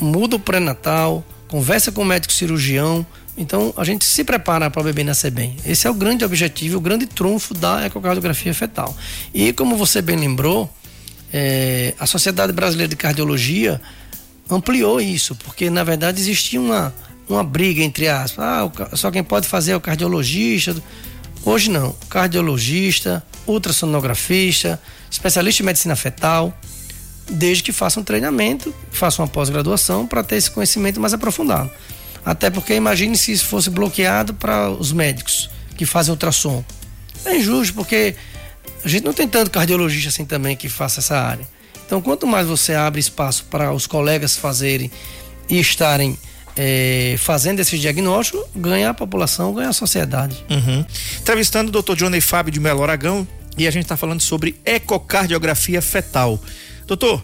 [0.00, 3.04] muda o pré-natal, conversa com o médico cirurgião.
[3.40, 5.56] Então a gente se prepara para o bebê nascer bem.
[5.64, 8.94] Esse é o grande objetivo, o grande trunfo da ecocardiografia fetal.
[9.32, 10.70] E como você bem lembrou,
[11.32, 13.80] é, a Sociedade Brasileira de Cardiologia
[14.48, 16.94] ampliou isso, porque na verdade existia uma,
[17.26, 18.44] uma briga entre aspas.
[18.44, 20.76] Ah, só quem pode fazer é o cardiologista.
[21.42, 21.96] Hoje não.
[22.10, 24.78] Cardiologista, ultrassonografista,
[25.10, 26.52] especialista em medicina fetal,
[27.26, 31.70] desde que faça um treinamento, faça uma pós-graduação para ter esse conhecimento mais aprofundado.
[32.24, 36.64] Até porque imagine se isso fosse bloqueado para os médicos que fazem ultrassom.
[37.24, 38.14] É injusto, porque
[38.84, 41.46] a gente não tem tanto cardiologista assim também que faça essa área.
[41.86, 44.90] Então, quanto mais você abre espaço para os colegas fazerem
[45.48, 46.16] e estarem
[46.56, 50.36] é, fazendo esse diagnóstico, ganha a população, ganha a sociedade.
[50.48, 50.84] Uhum.
[51.18, 51.94] Entrevistando o Dr.
[51.94, 53.26] Johnny Fábio de Melo Aragão
[53.58, 56.40] e a gente está falando sobre ecocardiografia fetal.
[56.86, 57.22] Doutor,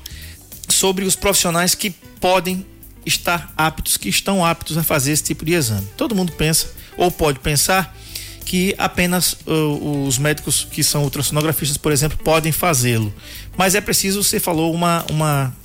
[0.69, 2.67] sobre os profissionais que podem
[3.07, 5.87] estar aptos, que estão aptos a fazer esse tipo de exame.
[5.97, 7.97] Todo mundo pensa, ou pode pensar,
[8.45, 13.13] que apenas uh, os médicos que são ultrassonografistas, por exemplo, podem fazê-lo.
[13.57, 15.57] Mas é preciso, você falou, uma, uma,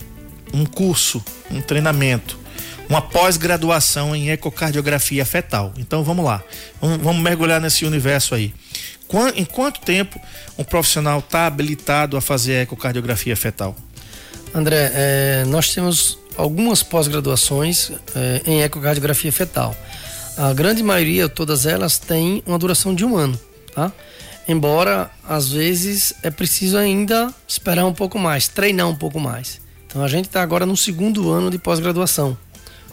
[0.54, 2.40] um curso, um treinamento,
[2.90, 5.74] uma pós-graduação em ecocardiografia fetal.
[5.78, 6.44] Então vamos lá,
[6.82, 8.54] vamos, vamos mergulhar nesse universo aí.
[9.36, 10.20] Em quanto tempo
[10.58, 13.76] um profissional está habilitado a fazer ecocardiografia fetal?
[14.54, 19.76] André, é, nós temos algumas pós-graduações é, em ecocardiografia fetal.
[20.38, 23.40] A grande maioria, todas elas, têm uma duração de um ano,
[23.76, 23.92] tá?
[24.48, 29.62] Embora, às vezes, é preciso ainda esperar um pouco mais, treinar um pouco mais.
[29.86, 32.36] Então, a gente está agora no segundo ano de pós-graduação,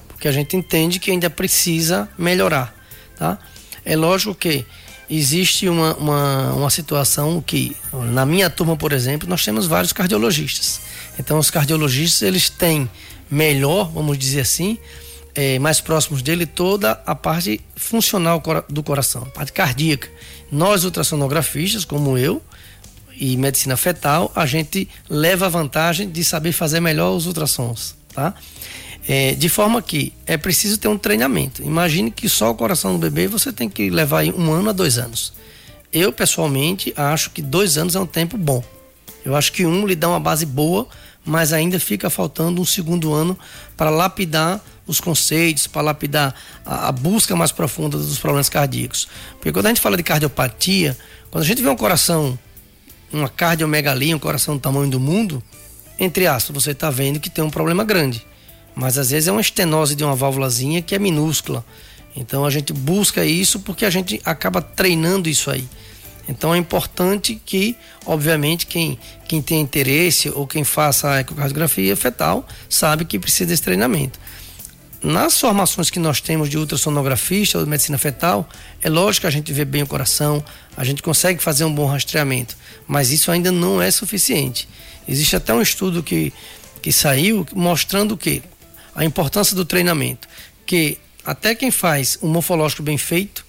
[0.09, 2.75] porque a gente entende que ainda precisa melhorar,
[3.17, 3.39] tá?
[3.85, 4.67] É lógico que
[5.09, 7.75] existe uma, uma, uma situação que,
[8.13, 10.81] na minha turma, por exemplo, nós temos vários cardiologistas.
[11.19, 12.91] Então, os cardiologistas, eles têm
[13.31, 14.79] melhor, vamos dizer assim,
[15.35, 20.09] é, mais próximos dele toda a parte funcional do coração, a parte cardíaca.
[20.51, 22.43] Nós, ultrassonografistas, como eu,
[23.19, 28.35] e medicina fetal, a gente leva a vantagem de saber fazer melhor os ultrassons, tá?
[29.07, 31.63] É, de forma que é preciso ter um treinamento.
[31.63, 34.99] Imagine que só o coração do bebê você tem que levar um ano a dois
[34.99, 35.33] anos.
[35.93, 38.63] Eu, pessoalmente, acho que dois anos é um tempo bom.
[39.25, 40.87] Eu acho que um lhe dá uma base boa,
[41.25, 43.39] mas ainda fica faltando um segundo ano
[43.77, 49.07] para lapidar os conceitos, para lapidar a, a, busca mais profunda dos problemas cardíacos.
[49.33, 50.97] Porque quando a gente fala de cardiopatia,
[51.31, 52.39] quando a gente vê um coração,
[53.13, 55.43] uma cardiomegalia, um coração do tamanho do mundo,
[55.99, 58.27] entre aspas, você está vendo que tem um problema grande.
[58.75, 61.65] Mas às vezes é uma estenose de uma válvulazinha que é minúscula.
[62.17, 65.69] Então a gente busca isso porque a gente acaba treinando isso aí.
[66.29, 72.47] Então é importante que, obviamente, quem, quem tem interesse ou quem faça a ecocardiografia fetal
[72.69, 74.21] sabe que precisa desse treinamento
[75.03, 78.49] nas formações que nós temos de ultrassonografista ou de medicina fetal,
[78.83, 80.45] é lógico que a gente vê bem o coração,
[80.77, 84.69] a gente consegue fazer um bom rastreamento, mas isso ainda não é suficiente.
[85.07, 86.33] Existe até um estudo que,
[86.83, 88.43] que saiu mostrando o que?
[88.95, 90.29] A importância do treinamento.
[90.67, 93.47] Que até quem faz um morfológico bem feito,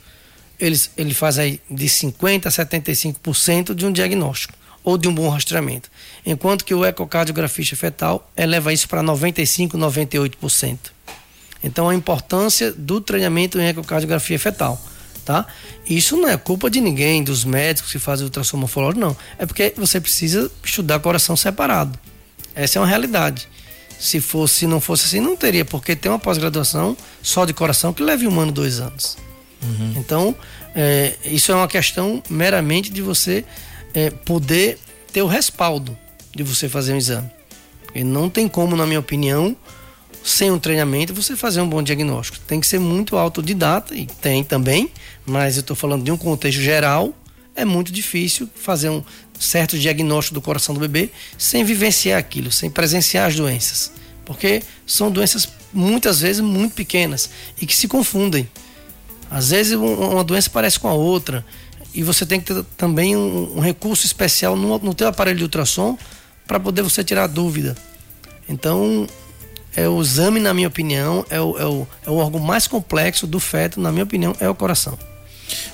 [0.59, 5.29] ele, ele faz aí de 50% a 75% de um diagnóstico ou de um bom
[5.29, 5.89] rastreamento.
[6.25, 10.77] Enquanto que o ecocardiografista fetal eleva isso para 95%, 98%.
[11.63, 14.81] Então a importância do treinamento em ecocardiografia fetal,
[15.25, 15.45] tá?
[15.85, 19.15] Isso não é culpa de ninguém, dos médicos que fazem ultrassom morfológico, não.
[19.37, 21.99] É porque você precisa estudar coração separado.
[22.55, 23.47] Essa é uma realidade.
[23.99, 27.93] Se fosse, se não fosse assim, não teria, porque tem uma pós-graduação só de coração
[27.93, 29.17] que leva um ano, dois anos.
[29.61, 29.93] Uhum.
[29.97, 30.35] Então,
[30.75, 33.43] é, isso é uma questão meramente de você
[33.93, 34.77] é, poder
[35.11, 35.97] ter o respaldo
[36.35, 37.29] de você fazer um exame.
[37.83, 39.55] Porque não tem como, na minha opinião,
[40.23, 42.39] sem um treinamento, você fazer um bom diagnóstico.
[42.45, 44.91] Tem que ser muito autodidata, e tem também,
[45.25, 47.13] mas eu estou falando de um contexto geral.
[47.55, 49.03] É muito difícil fazer um
[49.39, 53.91] certo diagnóstico do coração do bebê sem vivenciar aquilo, sem presenciar as doenças.
[54.25, 58.47] Porque são doenças muitas vezes muito pequenas e que se confundem.
[59.29, 61.45] Às vezes uma doença parece com a outra
[61.93, 65.43] e você tem que ter também um, um recurso especial no, no teu aparelho de
[65.43, 65.97] ultrassom
[66.47, 67.75] para poder você tirar a dúvida.
[68.47, 69.07] Então,
[69.75, 73.27] é o exame, na minha opinião, é o, é o, é o órgão mais complexo
[73.27, 74.97] do feto, na minha opinião, é o coração.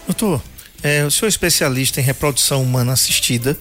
[0.06, 0.42] Doutor,
[0.84, 3.58] é, o senhor é especialista em reprodução humana assistida,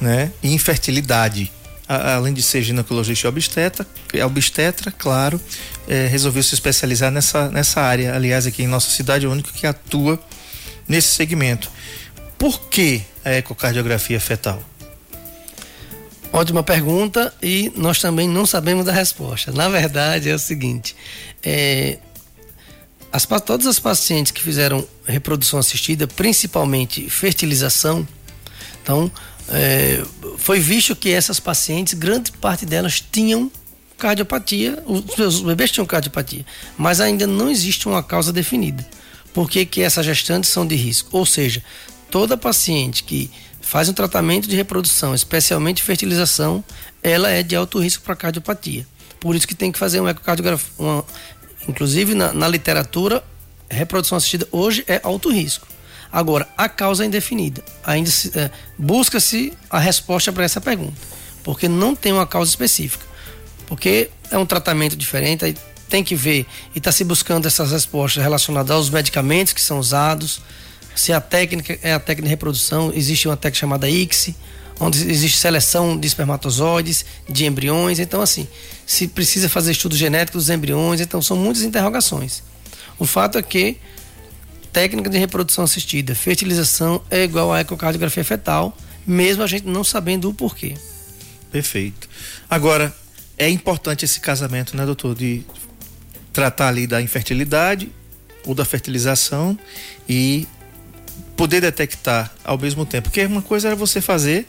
[0.00, 0.30] né?
[0.42, 1.50] E infertilidade.
[1.88, 5.40] Além de ser ginecologista e obstetra, é obstetra, claro,
[5.88, 8.14] é, resolveu se especializar nessa, nessa área.
[8.14, 10.22] Aliás, aqui em nossa cidade é o único que atua
[10.86, 11.70] nesse segmento.
[12.36, 14.62] Por que a ecocardiografia fetal?
[16.30, 19.50] Ótima pergunta e nós também não sabemos a resposta.
[19.50, 20.94] Na verdade, é o seguinte:
[21.42, 21.98] é,
[23.10, 28.06] as, todas as pacientes que fizeram reprodução assistida, principalmente fertilização,
[28.82, 29.10] então
[29.50, 30.02] é,
[30.36, 33.50] foi visto que essas pacientes, grande parte delas tinham
[33.96, 38.86] cardiopatia, os, bebês tinham cardiopatia, mas ainda não existe uma causa definida.
[39.34, 41.16] Por que, que essas gestantes são de risco?
[41.16, 41.62] Ou seja,
[42.10, 43.30] toda paciente que
[43.60, 46.64] faz um tratamento de reprodução, especialmente fertilização,
[47.02, 48.86] ela é de alto risco para cardiopatia.
[49.20, 50.72] Por isso que tem que fazer um ecocardiografia.
[51.68, 53.22] Inclusive na, na, literatura,
[53.68, 55.66] reprodução assistida hoje é alto risco.
[56.10, 57.62] Agora, a causa é indefinida.
[57.84, 60.96] Ainda é, busca-se a resposta para essa pergunta,
[61.42, 63.06] porque não tem uma causa específica.
[63.66, 65.54] Porque é um tratamento diferente, aí
[65.88, 70.40] tem que ver e está se buscando essas respostas relacionadas aos medicamentos que são usados,
[70.98, 74.34] se a técnica é a técnica de reprodução, existe uma técnica chamada ICSI,
[74.80, 78.00] onde existe seleção de espermatozoides, de embriões.
[78.00, 78.48] Então, assim,
[78.84, 82.42] se precisa fazer estudo genético dos embriões, então são muitas interrogações.
[82.98, 83.76] O fato é que
[84.72, 88.76] técnica de reprodução assistida, fertilização é igual a ecocardiografia fetal,
[89.06, 90.74] mesmo a gente não sabendo o porquê.
[91.50, 92.08] Perfeito.
[92.48, 92.94] Agora,
[93.36, 95.42] é importante esse casamento, né, doutor, de
[96.32, 97.90] tratar ali da infertilidade
[98.44, 99.58] ou da fertilização
[100.08, 100.46] e
[101.36, 103.08] poder detectar ao mesmo tempo.
[103.08, 104.46] Porque uma coisa era você fazer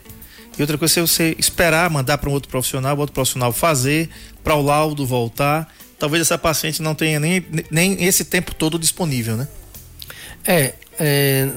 [0.58, 4.10] e outra coisa é você esperar, mandar para um outro profissional, outro profissional fazer,
[4.42, 5.72] para o laudo voltar.
[5.98, 9.48] Talvez essa paciente não tenha nem, nem esse tempo todo disponível, né?
[10.44, 11.48] É, é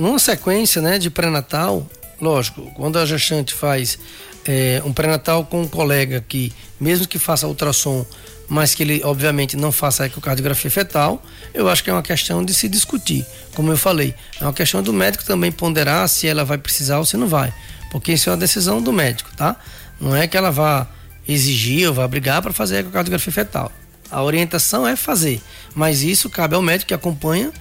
[0.00, 1.86] numa sequência né, de pré-natal,
[2.20, 3.98] lógico, quando a gestante faz
[4.46, 8.06] é, um pré-natal com um colega que, mesmo que faça ultrassom,
[8.48, 11.22] mas que ele obviamente não faça ecocardiografia fetal,
[11.52, 13.26] eu acho que é uma questão de se discutir.
[13.54, 17.04] Como eu falei, é uma questão do médico também ponderar se ela vai precisar ou
[17.04, 17.52] se não vai,
[17.92, 19.56] porque isso é uma decisão do médico, tá?
[20.00, 20.88] Não é que ela vá
[21.28, 23.70] exigir ou vá brigar para fazer ecocardiografia fetal.
[24.10, 25.40] A orientação é fazer,
[25.74, 27.52] mas isso cabe ao médico que acompanha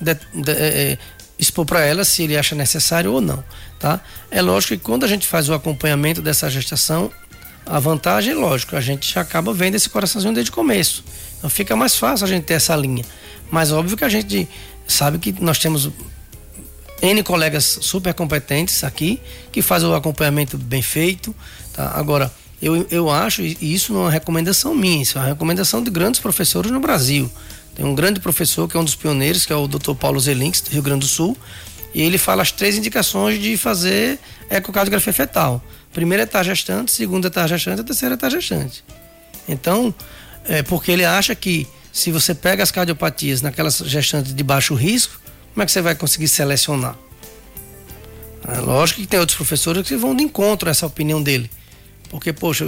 [0.00, 0.98] de, de, é, é
[1.38, 3.42] expor para ela se ele acha necessário ou não,
[3.78, 4.00] tá?
[4.30, 7.10] É lógico que quando a gente faz o acompanhamento dessa gestação,
[7.64, 11.04] a vantagem, lógico, a gente acaba vendo esse coraçãozinho desde o começo.
[11.38, 13.04] Então fica mais fácil a gente ter essa linha.
[13.50, 14.48] Mas óbvio que a gente
[14.86, 15.90] sabe que nós temos
[17.00, 19.20] N colegas super competentes aqui
[19.52, 21.34] que fazem o acompanhamento bem feito.
[21.72, 21.92] Tá?
[21.94, 25.82] Agora, eu, eu acho, e isso não é uma recomendação minha, isso é uma recomendação
[25.82, 27.30] de grandes professores no Brasil.
[27.78, 29.94] Tem um grande professor que é um dos pioneiros, que é o Dr.
[29.94, 31.38] Paulo Zelinks, do Rio Grande do Sul,
[31.94, 34.18] e ele fala as três indicações de fazer
[34.50, 35.62] ecocardiografia fetal.
[35.92, 38.84] Primeira é estar gestante, segunda é estar gestante, terceira é estar gestante.
[39.48, 39.94] Então,
[40.44, 45.16] é porque ele acha que se você pega as cardiopatias naquelas gestantes de baixo risco,
[45.54, 46.96] como é que você vai conseguir selecionar?
[48.48, 51.48] É lógico que tem outros professores que vão de encontro a essa opinião dele.
[52.08, 52.66] Porque, poxa,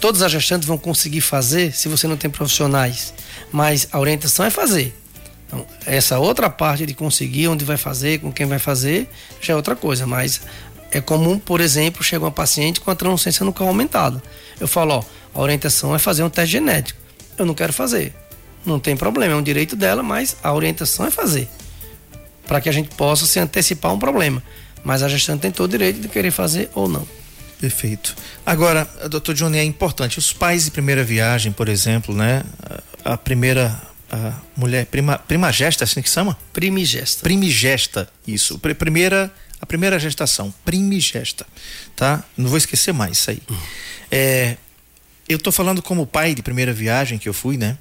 [0.00, 3.14] todas as gestantes vão conseguir fazer se você não tem profissionais.
[3.52, 4.94] Mas a orientação é fazer.
[5.46, 9.08] Então, essa outra parte de conseguir onde vai fazer, com quem vai fazer,
[9.40, 10.06] já é outra coisa.
[10.06, 10.40] Mas
[10.90, 14.22] é comum, por exemplo, chega uma paciente com a transcendência nucal aumentada.
[14.58, 17.00] Eu falo, ó, a orientação é fazer um teste genético.
[17.38, 18.14] Eu não quero fazer.
[18.64, 21.48] Não tem problema, é um direito dela, mas a orientação é fazer.
[22.46, 24.42] Para que a gente possa se antecipar um problema.
[24.84, 27.06] Mas a gestante tem todo o direito de querer fazer ou não.
[27.62, 28.16] Perfeito.
[28.44, 30.18] Agora, doutor Johnny, é importante.
[30.18, 32.42] Os pais de primeira viagem, por exemplo, né?
[33.04, 36.36] A primeira a mulher, prima, primagesta, assim que chama?
[36.52, 37.22] Primigesta.
[37.22, 38.58] Primigesta, isso.
[38.58, 41.46] Primeira a primeira gestação, primigesta,
[41.94, 42.24] tá?
[42.36, 43.40] Não vou esquecer mais isso aí.
[44.10, 44.56] É,
[45.28, 47.78] eu tô falando como pai de primeira viagem que eu fui, né?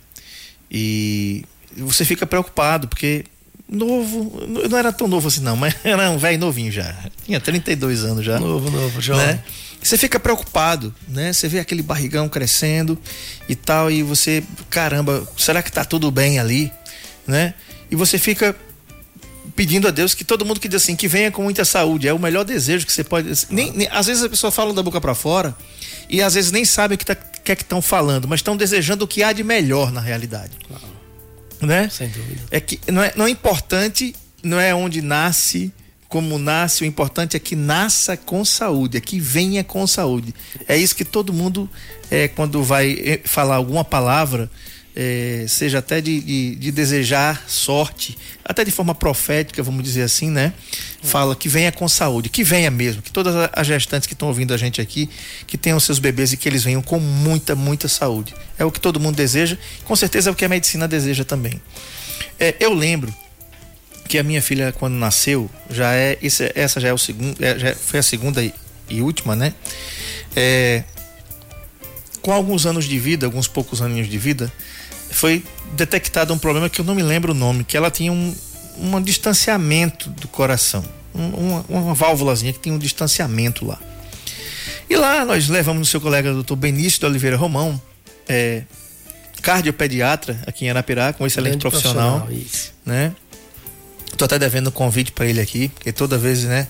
[0.70, 1.44] E
[1.76, 3.26] você fica preocupado, porque
[3.72, 6.94] novo, não era tão novo assim não, mas era um velho novinho já.
[7.26, 8.38] Tinha 32 anos já.
[8.38, 9.26] Novo, novo, jovem.
[9.26, 9.44] Né?
[9.82, 11.34] Você fica preocupado, né?
[11.34, 13.00] Você vê aquele barrigão crescendo
[13.50, 16.72] e tal, e você, caramba, será que tá tudo bem ali,
[17.26, 17.56] né?
[17.90, 18.56] E você fica
[19.56, 22.14] pedindo a Deus que todo mundo que diz assim, que venha com muita saúde, é
[22.14, 23.32] o melhor desejo que você pode.
[23.50, 25.56] Nem, nem às vezes a pessoa fala da boca para fora
[26.08, 28.56] e às vezes nem sabe o que, tá, que é que estão falando, mas estão
[28.56, 30.52] desejando o que há de melhor na realidade.
[30.68, 31.01] Claro.
[31.62, 31.90] Né?
[31.90, 32.42] Sem dúvida.
[32.50, 35.72] É que não é, não é importante, não é onde nasce,
[36.12, 40.36] como nasce, o importante é que nasça com saúde, é que venha com saúde.
[40.68, 41.70] É isso que todo mundo,
[42.10, 44.52] é, quando vai eh, falar alguma palavra,
[44.96, 50.30] é, seja até de, de, de, desejar sorte, até de forma profética, vamos dizer assim,
[50.30, 50.54] né?
[51.02, 54.54] Fala que venha com saúde, que venha mesmo, que todas as gestantes que estão ouvindo
[54.54, 55.10] a gente aqui,
[55.48, 58.34] que tenham seus bebês e que eles venham com muita, muita saúde.
[58.60, 61.62] É o que todo mundo deseja, com certeza é o que a medicina deseja também.
[62.40, 63.14] É, eu lembro
[64.08, 66.18] que a minha filha, quando nasceu, já é.
[66.22, 67.42] Esse, essa já é o segundo.
[67.42, 68.54] É, já foi a segunda e,
[68.90, 69.54] e última, né?
[70.36, 70.84] É,
[72.22, 74.52] com alguns anos de vida, alguns poucos aninhos de vida,
[75.12, 75.44] foi
[75.74, 78.36] detectado um problema que eu não me lembro o nome, que ela tinha um,
[78.78, 83.80] um distanciamento do coração, um, uma, uma válvulazinha que tinha um distanciamento lá.
[84.90, 87.82] E lá nós levamos o seu colega doutor Benício de Oliveira Romão,
[88.28, 88.64] é,
[89.42, 93.16] cardiopediatra aqui em Arapiraca, um excelente Grande profissional, profissional né?
[94.18, 96.68] Tô até devendo um convite para ele aqui, porque toda vez, né?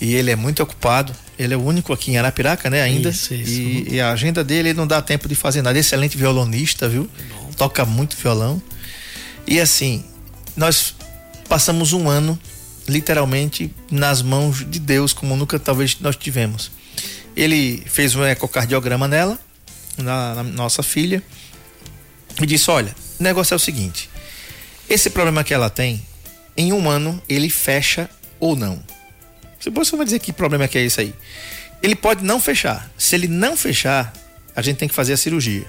[0.00, 1.12] E ele é muito ocupado.
[1.38, 2.82] Ele é o único aqui em Arapiraca, né?
[2.82, 3.10] Ainda.
[3.10, 3.52] Isso, isso.
[3.52, 5.78] E, e, a agenda dele não dá tempo de fazer nada.
[5.78, 7.08] Excelente violonista, viu?
[7.30, 7.50] Bom.
[7.56, 8.60] Toca muito violão.
[9.46, 10.04] E assim,
[10.56, 10.94] nós
[11.48, 12.38] passamos um ano
[12.88, 16.70] literalmente nas mãos de Deus, como nunca talvez nós tivemos.
[17.36, 19.38] Ele fez um ecocardiograma nela,
[19.96, 21.22] na, na nossa filha,
[22.42, 24.10] e disse: Olha, o negócio é o seguinte:
[24.88, 26.02] esse problema que ela tem,
[26.56, 28.10] em um ano ele fecha
[28.40, 28.82] ou não.
[29.58, 31.14] Você vai dizer que problema é que é isso aí?
[31.82, 32.90] Ele pode não fechar.
[32.96, 34.12] Se ele não fechar,
[34.54, 35.66] a gente tem que fazer a cirurgia.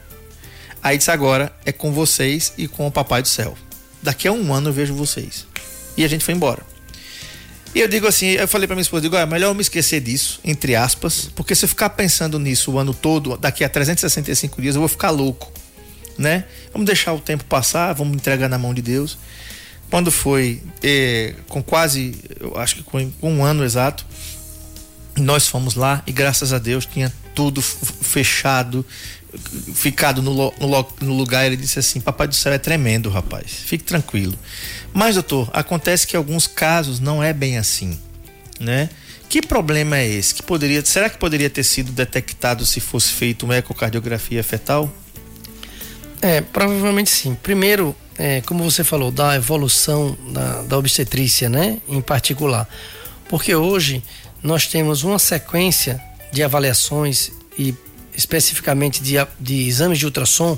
[0.82, 3.58] Aí disse agora é com vocês e com o papai do céu.
[4.02, 5.46] Daqui a um ano eu vejo vocês.
[5.98, 6.64] E a gente foi embora.
[7.74, 10.02] E eu digo assim, eu falei para minha esposa, digo, é melhor eu me esquecer
[10.02, 14.60] disso, entre aspas, porque se eu ficar pensando nisso o ano todo, daqui a 365
[14.60, 15.52] dias eu vou ficar louco,
[16.18, 16.46] né?
[16.74, 19.20] Vamos deixar o tempo passar, vamos entregar na mão de Deus.
[19.90, 24.06] Quando foi eh, com quase, eu acho que com, com um ano exato,
[25.18, 28.86] nós fomos lá e graças a Deus tinha tudo fechado,
[29.74, 31.46] ficado no, no, no, lugar.
[31.46, 34.38] Ele disse assim: Papai do céu é tremendo, rapaz, fique tranquilo.
[34.94, 37.98] Mas, doutor, acontece que em alguns casos não é bem assim,
[38.60, 38.90] né?
[39.28, 40.34] Que problema é esse?
[40.34, 44.92] Que poderia, será que poderia ter sido detectado se fosse feito uma ecocardiografia fetal?
[46.22, 47.36] É, provavelmente sim.
[47.42, 52.68] Primeiro, é, como você falou, da evolução da, da obstetrícia, né, em particular.
[53.30, 54.04] Porque hoje
[54.44, 56.02] nós temos uma sequência
[56.32, 57.74] de avaliações e
[58.16, 60.58] especificamente de, de exames de ultrassom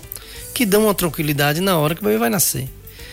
[0.54, 2.68] que dão uma tranquilidade na hora que o bebê vai nascer.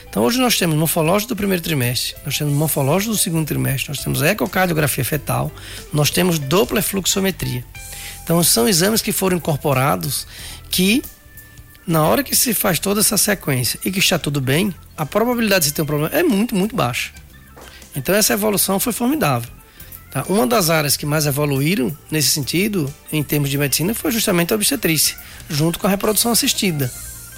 [0.08, 4.02] Então hoje nós temos morfológico do primeiro trimestre, nós temos morfológico do segundo trimestre, nós
[4.02, 5.52] temos ecocardiografia fetal,
[5.92, 7.62] nós temos dupla fluxometria.
[8.24, 10.26] Então são exames que foram incorporados
[10.70, 11.02] que
[11.88, 15.64] na hora que se faz toda essa sequência e que está tudo bem, a probabilidade
[15.64, 17.12] de ter um problema é muito, muito baixa.
[17.96, 19.50] Então essa evolução foi formidável.
[20.10, 20.22] Tá?
[20.28, 24.56] Uma das áreas que mais evoluíram nesse sentido, em termos de medicina, foi justamente a
[24.56, 25.16] obstetrícia,
[25.48, 26.92] junto com a reprodução assistida.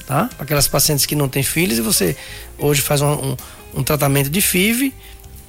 [0.05, 0.28] Tá?
[0.36, 2.16] Aquelas pacientes que não têm filhos e você
[2.59, 3.36] hoje faz um, um,
[3.76, 4.92] um tratamento de FIV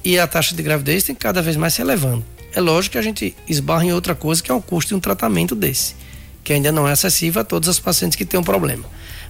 [0.04, 2.24] e a taxa de gravidez tem cada vez mais se elevando.
[2.54, 5.00] É lógico que a gente esbarra em outra coisa que é o custo de um
[5.00, 5.96] tratamento desse,
[6.44, 8.84] que ainda não é acessível a todas as pacientes que têm um problema.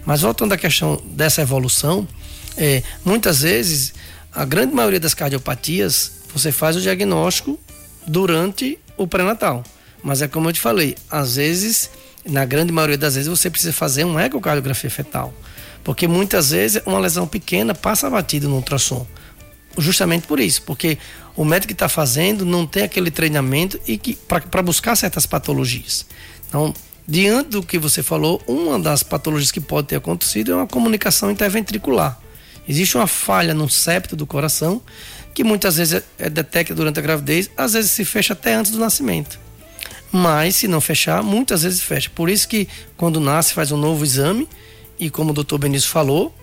[0.05, 2.07] Mas voltando à questão dessa evolução,
[2.57, 3.95] é, muitas vezes
[4.33, 7.59] a grande maioria das cardiopatias você faz o diagnóstico
[8.07, 9.63] durante o pré-natal.
[10.03, 11.91] Mas é como eu te falei, às vezes,
[12.25, 15.33] na grande maioria das vezes, você precisa fazer uma ecocardiografia fetal.
[15.85, 19.07] Porque muitas vezes uma lesão pequena passa batido no ultrassom.
[19.79, 20.99] Justamente por isso, porque
[21.35, 26.07] o médico que está fazendo não tem aquele treinamento e que para buscar certas patologias.
[26.49, 26.75] Então,
[27.07, 31.31] diante do que você falou, uma das patologias que pode ter acontecido é uma comunicação
[31.31, 32.19] interventricular.
[32.69, 34.81] Existe uma falha no septo do coração
[35.35, 38.71] que muitas vezes é, é detectada durante a gravidez, às vezes se fecha até antes
[38.71, 39.39] do nascimento.
[40.11, 42.11] Mas se não fechar, muitas vezes fecha.
[42.15, 44.47] Por isso que quando nasce faz um novo exame
[44.99, 46.35] e como o doutor Benício falou,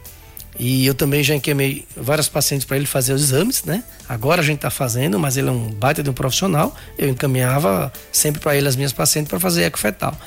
[0.57, 3.83] e eu também já encaminhei várias pacientes para ele fazer os exames, né?
[4.07, 6.75] Agora a gente está fazendo, mas ele é um baita de um profissional.
[6.97, 10.17] Eu encaminhava sempre para ele as minhas pacientes para fazer eco fetal.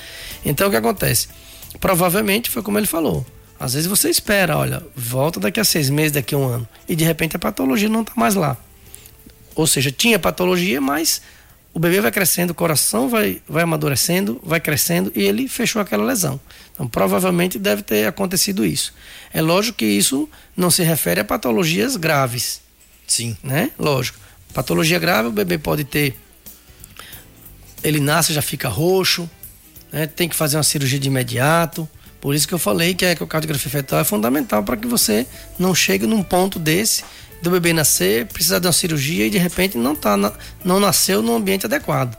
[0.45, 1.29] Então o que acontece?
[1.81, 3.27] Provavelmente foi como ele falou.
[3.59, 6.97] Às vezes você espera, olha, volta daqui a seis meses, daqui a um ano, e
[6.97, 8.57] de repente a patologia não está mais lá.
[9.55, 11.23] Ou seja, tinha patologia, mas
[11.75, 16.05] o bebê vai crescendo, o coração vai, vai amadurecendo, vai crescendo e ele fechou aquela
[16.05, 16.39] lesão.
[16.73, 18.93] Então, provavelmente deve ter acontecido isso.
[19.33, 22.61] É lógico que isso não se refere a patologias graves.
[23.07, 23.37] Sim.
[23.43, 23.71] Né?
[23.79, 24.19] Lógico.
[24.53, 26.15] Patologia grave, o bebê pode ter.
[27.83, 29.29] Ele nasce já fica roxo,
[29.91, 30.07] né?
[30.07, 31.89] tem que fazer uma cirurgia de imediato.
[32.21, 35.27] Por isso que eu falei que a ecocardiografia fetal é fundamental para que você
[35.59, 37.03] não chegue num ponto desse
[37.43, 40.17] do bebê nascer, precisar de uma cirurgia e de repente não tá
[40.65, 42.17] não nasceu no ambiente adequado.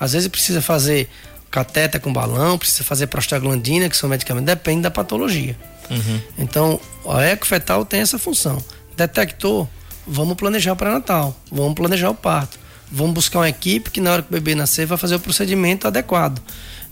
[0.00, 1.08] Às vezes precisa fazer
[1.50, 5.56] catéter com balão, precisa fazer prostaglandina, que são medicamentos, depende da patologia.
[5.90, 6.20] Uhum.
[6.38, 8.62] Então, a eco fetal tem essa função.
[8.96, 9.68] Detectou,
[10.06, 12.58] vamos planejar o pré-natal, vamos planejar o parto,
[12.90, 15.86] vamos buscar uma equipe que na hora que o bebê nascer vai fazer o procedimento
[15.86, 16.42] adequado.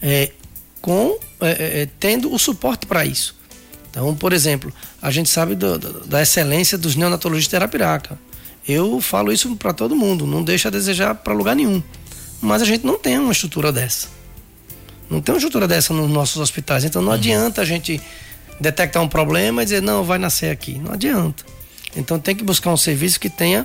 [0.02, 0.30] É,
[0.80, 3.34] com é, é, é, tendo o suporte para isso.
[3.94, 8.18] Então, por exemplo, a gente sabe do, do, da excelência dos neonatologistas de Arapiraca.
[8.66, 11.80] Eu falo isso para todo mundo, não deixa a desejar para lugar nenhum.
[12.40, 14.08] Mas a gente não tem uma estrutura dessa.
[15.08, 16.82] Não tem uma estrutura dessa nos nossos hospitais.
[16.82, 17.14] Então não uhum.
[17.14, 18.00] adianta a gente
[18.58, 20.76] detectar um problema e dizer, não, vai nascer aqui.
[20.76, 21.44] Não adianta.
[21.94, 23.64] Então tem que buscar um serviço que tenha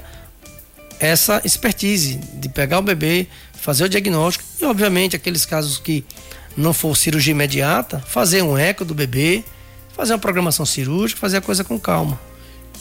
[0.99, 6.05] essa expertise de pegar o bebê, fazer o diagnóstico e, obviamente, aqueles casos que
[6.55, 9.43] não for cirurgia imediata, fazer um eco do bebê,
[10.00, 12.18] fazer uma programação cirúrgica, fazer a coisa com calma.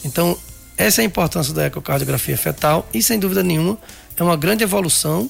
[0.05, 0.37] Então,
[0.77, 3.77] essa é a importância da ecocardiografia fetal e, sem dúvida nenhuma,
[4.15, 5.29] é uma grande evolução.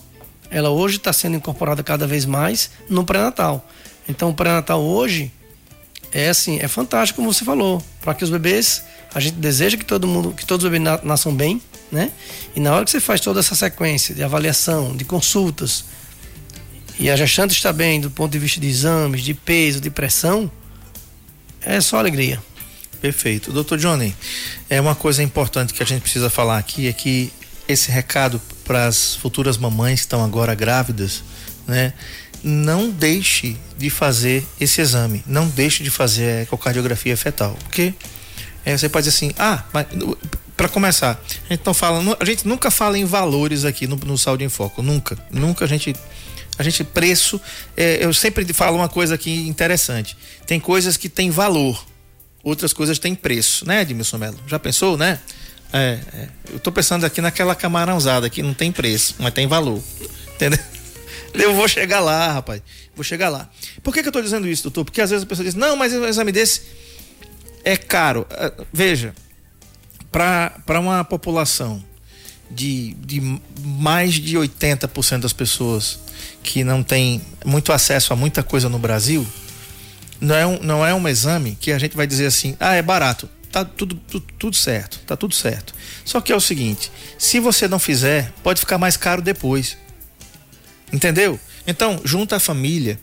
[0.51, 3.67] Ela hoje está sendo incorporada cada vez mais no pré-natal.
[4.07, 5.31] Então, o pré-natal hoje
[6.11, 9.85] é assim, é fantástico, como você falou, para que os bebês, a gente deseja que
[9.85, 11.59] todo mundo, que todos os bebês nasçam bem,
[11.91, 12.11] né?
[12.55, 15.85] E na hora que você faz toda essa sequência de avaliação, de consultas,
[16.99, 20.51] e a gestante está bem do ponto de vista de exames, de peso, de pressão,
[21.63, 22.41] é só alegria.
[23.01, 23.51] Perfeito.
[23.51, 24.15] Doutor Johnny,
[24.69, 27.31] é uma coisa importante que a gente precisa falar aqui é que
[27.67, 31.23] esse recado para as futuras mamães que estão agora grávidas,
[31.67, 31.93] né?
[32.43, 37.93] Não deixe de fazer esse exame, não deixe de fazer a ecocardiografia fetal, porque
[38.65, 39.87] é, você pode dizer assim, ah, mas
[40.55, 44.17] para começar, a gente não fala, a gente nunca fala em valores aqui no, no
[44.17, 45.95] Saúde em Foco, nunca, nunca a gente
[46.59, 47.39] a gente preço,
[47.75, 51.83] é, eu sempre falo uma coisa aqui interessante, tem coisas que têm valor,
[52.43, 54.37] outras coisas têm preço, né, Edmilson Melo?
[54.45, 55.19] Já pensou, né?
[55.71, 59.81] É, é, eu tô pensando aqui naquela camarãozada que não tem preço, mas tem valor.
[60.35, 60.59] Entendeu?
[61.31, 62.59] Eu vou chegar lá, rapaz.
[62.95, 63.47] Vou chegar lá.
[63.83, 64.83] Por que, que eu tô dizendo isso, doutor?
[64.83, 66.63] Porque às vezes a pessoa diz, não, mas um exame desse
[67.63, 68.25] é caro.
[68.31, 69.13] É, veja,
[70.11, 71.85] para uma população
[72.49, 75.99] de, de mais de 80% das pessoas
[76.41, 79.25] que não tem muito acesso a muita coisa no Brasil,
[80.19, 82.81] não é, um, não é um exame que a gente vai dizer assim, ah, é
[82.81, 85.73] barato tá tudo, tudo, tudo certo, tá tudo certo.
[86.05, 89.77] Só que é o seguinte, se você não fizer, pode ficar mais caro depois.
[90.91, 91.39] Entendeu?
[91.67, 92.99] Então, junta a família,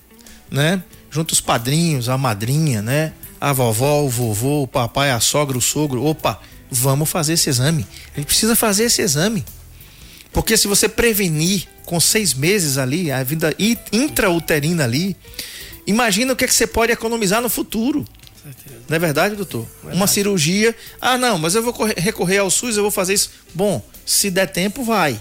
[0.51, 0.83] né?
[1.11, 3.13] Junta os padrinhos, a madrinha, né?
[3.41, 6.05] A vovó, o vovô, o papai, a sogra, o sogro.
[6.05, 6.41] Opa,
[6.71, 7.87] vamos fazer esse exame.
[8.15, 9.45] A gente precisa fazer esse exame.
[10.33, 13.55] Porque se você prevenir com seis meses ali, a vida
[13.93, 15.17] intrauterina ali,
[15.87, 18.05] imagina o que, é que você pode economizar no futuro.
[18.89, 19.67] Não é verdade, doutor?
[19.77, 19.97] Verdade.
[19.97, 20.75] Uma cirurgia.
[21.01, 23.31] Ah, não, mas eu vou recorrer ao SUS, eu vou fazer isso.
[23.55, 25.19] Bom, se der tempo, vai.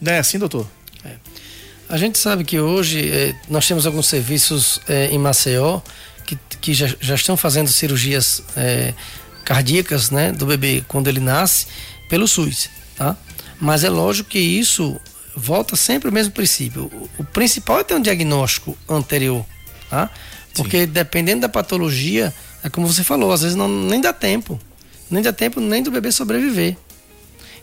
[0.00, 0.66] Não é assim, doutor?
[1.04, 1.16] É.
[1.88, 5.80] A gente sabe que hoje é, nós temos alguns serviços é, em Maceió
[6.24, 8.94] que, que já, já estão fazendo cirurgias é,
[9.48, 11.68] cardíacas né, do bebê quando ele nasce
[12.06, 13.16] pelo SUS, tá?
[13.58, 15.00] Mas é lógico que isso
[15.34, 16.92] volta sempre ao mesmo princípio.
[17.16, 19.46] O, principal é ter um diagnóstico anterior,
[19.88, 20.10] tá?
[20.54, 20.92] Porque Sim.
[20.92, 22.32] dependendo da patologia,
[22.62, 24.60] é como você falou, às vezes não, nem dá tempo.
[25.10, 26.76] Nem dá tempo nem do bebê sobreviver.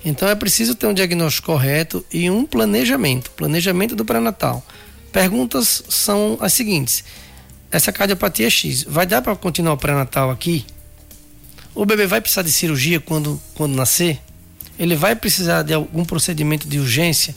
[0.03, 4.65] Então é preciso ter um diagnóstico correto e um planejamento, planejamento do pré-natal.
[5.11, 7.03] Perguntas são as seguintes:
[7.71, 10.65] essa cardiopatia X, vai dar para continuar o pré-natal aqui?
[11.75, 14.21] O bebê vai precisar de cirurgia quando, quando nascer?
[14.79, 17.35] Ele vai precisar de algum procedimento de urgência?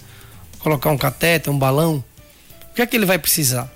[0.60, 2.04] Colocar um catéter, um balão?
[2.70, 3.68] O que é que ele vai precisar?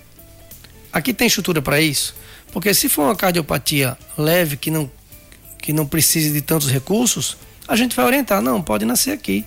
[0.91, 2.15] Aqui tem estrutura para isso?
[2.53, 4.89] Porque se for uma cardiopatia leve que não
[5.57, 9.45] que não precise de tantos recursos, a gente vai orientar, não, pode nascer aqui.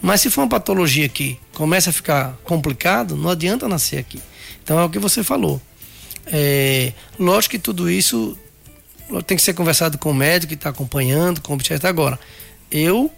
[0.00, 4.20] Mas se for uma patologia que começa a ficar complicado, não adianta nascer aqui.
[4.62, 5.62] Então é o que você falou.
[6.26, 8.36] É, lógico que tudo isso
[9.20, 11.88] tem que ser conversado com o médico que está acompanhando, com o obstetra.
[11.88, 12.18] Agora,
[12.70, 13.10] eu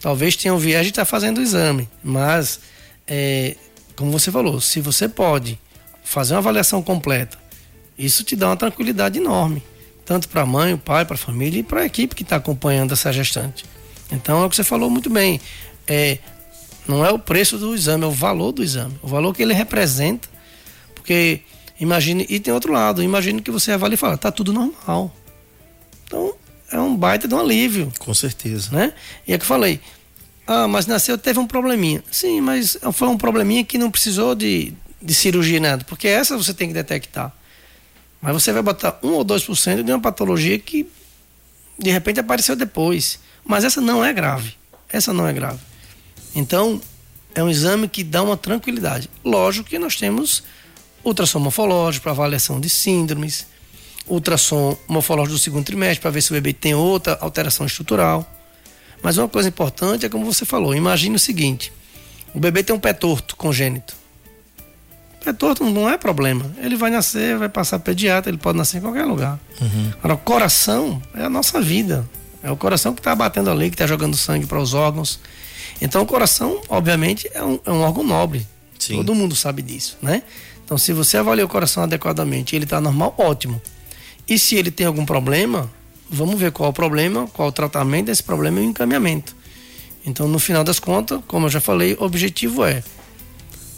[0.00, 2.60] talvez tenha um viés de estar tá fazendo o exame, mas
[3.06, 3.56] é,
[3.96, 5.58] como você falou, se você pode
[6.04, 7.36] fazer uma avaliação completa,
[7.98, 9.62] isso te dá uma tranquilidade enorme,
[10.04, 12.36] tanto para a mãe, o pai, para a família e para a equipe que está
[12.36, 13.64] acompanhando essa gestante.
[14.12, 15.40] Então é o que você falou muito bem.
[15.86, 16.18] É,
[16.86, 19.54] não é o preço do exame, é o valor do exame, o valor que ele
[19.54, 20.28] representa.
[20.94, 21.40] Porque
[21.80, 25.12] imagine, e tem outro lado, imagine que você avalia e fala, tá tudo normal.
[26.06, 26.34] Então
[26.70, 27.92] é um baita de um alívio.
[27.98, 28.70] Com certeza.
[28.72, 28.92] Né?
[29.26, 29.80] E é que eu falei,
[30.46, 32.02] ah, mas nasceu, teve um probleminha.
[32.10, 36.54] Sim, mas foi um probleminha que não precisou de, de cirurgia nada, porque essa você
[36.54, 37.32] tem que detectar.
[38.20, 40.88] Mas você vai botar 1 ou 2% de uma patologia que
[41.78, 43.18] de repente apareceu depois.
[43.44, 44.54] Mas essa não é grave.
[44.88, 45.60] Essa não é grave.
[46.34, 46.80] Então,
[47.34, 49.10] é um exame que dá uma tranquilidade.
[49.24, 50.42] Lógico que nós temos
[51.04, 53.46] ultrassom morfológico para avaliação de síndromes,
[54.06, 58.30] ultrassom morfológico do segundo trimestre para ver se o bebê tem outra alteração estrutural.
[59.02, 61.72] Mas uma coisa importante é como você falou, imagine o seguinte:
[62.34, 63.94] o bebê tem um pé torto congênito.
[65.24, 66.48] É torto não é problema.
[66.58, 69.40] Ele vai nascer, vai passar pediatra, ele pode nascer em qualquer lugar.
[69.60, 69.90] Uhum.
[69.98, 72.08] Agora, o coração é a nossa vida.
[72.44, 75.18] É o coração que está batendo ali, que está jogando sangue para os órgãos.
[75.80, 78.46] Então, o coração, obviamente, é um, é um órgão nobre.
[78.78, 78.96] Sim.
[78.96, 80.22] Todo mundo sabe disso, né?
[80.64, 83.60] Então, se você avalia o coração adequadamente ele está normal, ótimo.
[84.28, 85.70] E se ele tem algum problema,
[86.10, 89.36] vamos ver qual é o problema, qual é o tratamento desse problema e o encaminhamento.
[90.04, 92.82] Então, no final das contas, como eu já falei, o objetivo é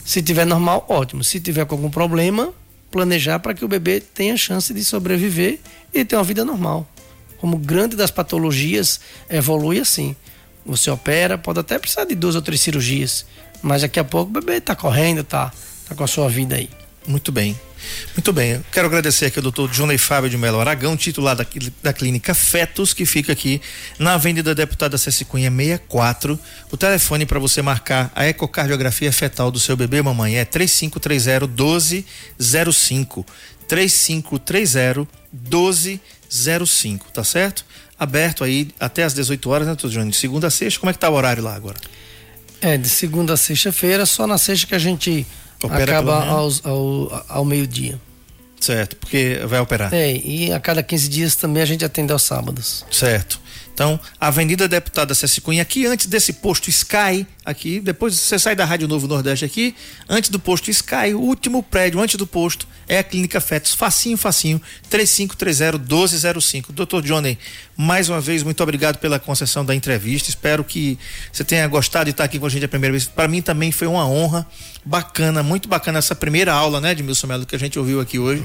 [0.09, 1.23] se tiver normal, ótimo.
[1.23, 2.55] Se tiver com algum problema,
[2.91, 5.59] planejar para que o bebê tenha chance de sobreviver
[5.93, 6.89] e ter uma vida normal.
[7.37, 10.17] Como grande das patologias evolui assim.
[10.65, 13.27] Você opera, pode até precisar de duas ou três cirurgias,
[13.61, 15.53] mas daqui a pouco o bebê está correndo, está
[15.87, 16.71] tá com a sua vida aí.
[17.07, 17.55] Muito bem.
[18.15, 21.47] Muito bem, quero agradecer aqui ao doutor Johnny Fábio de Melo Aragão, titular da,
[21.83, 23.61] da clínica Fetos, que fica aqui
[23.99, 26.39] na Avenida Deputada Ceci Cunha 64.
[26.71, 33.27] O telefone para você marcar a ecocardiografia fetal do seu bebê, mamãe, é 3530 1205.
[33.69, 36.19] 3530 1205.
[36.29, 37.65] 05, tá certo?
[37.99, 40.13] Aberto aí até às 18 horas, né, doutor Johnny?
[40.13, 41.79] Segunda a sexta, como é que tá o horário lá agora?
[42.61, 45.27] É, de segunda a sexta-feira, só na sexta que a gente
[45.63, 48.01] Opera acaba aos, ao, ao meio-dia.
[48.61, 49.93] Certo, porque vai operar.
[49.95, 52.85] É, e a cada 15 dias também a gente atende aos sábados.
[52.91, 53.41] Certo.
[53.79, 58.65] Então, Avenida Deputada Ceci Cunha, aqui antes desse posto Sky, aqui, depois você sai da
[58.65, 59.73] Rádio Novo Nordeste aqui,
[60.09, 64.17] antes do posto Sky, o último prédio antes do posto é a Clínica Fetos, facinho,
[64.17, 64.61] facinho,
[64.91, 66.73] 3530-1205.
[66.73, 67.39] Doutor Johnny,
[67.77, 70.99] mais uma vez, muito obrigado pela concessão da entrevista, espero que
[71.33, 73.05] você tenha gostado de estar aqui com a gente a primeira vez.
[73.05, 74.45] Para mim também foi uma honra,
[74.85, 78.19] bacana, muito bacana essa primeira aula, né, de Milson Melo, que a gente ouviu aqui
[78.19, 78.45] hoje.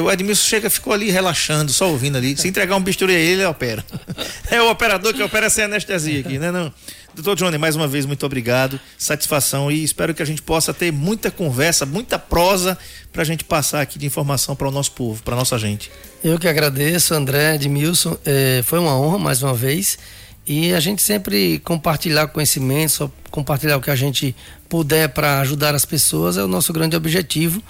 [0.00, 2.36] O Edmilson chega, ficou ali relaxando, só ouvindo ali.
[2.36, 3.84] Se entregar um bisturi a ele, ele opera.
[4.50, 6.50] É o operador que opera sem anestesia aqui, né?
[6.50, 6.70] Não.
[7.14, 8.78] Doutor Johnny, mais uma vez, muito obrigado.
[8.98, 12.76] Satisfação e espero que a gente possa ter muita conversa, muita prosa
[13.10, 15.90] para a gente passar aqui de informação para o nosso povo, para nossa gente.
[16.22, 18.16] Eu que agradeço, André, Edmilson.
[18.24, 19.98] É, foi uma honra mais uma vez.
[20.46, 22.98] E a gente sempre compartilhar conhecimentos,
[23.30, 24.34] compartilhar o que a gente
[24.68, 27.62] puder para ajudar as pessoas é o nosso grande objetivo.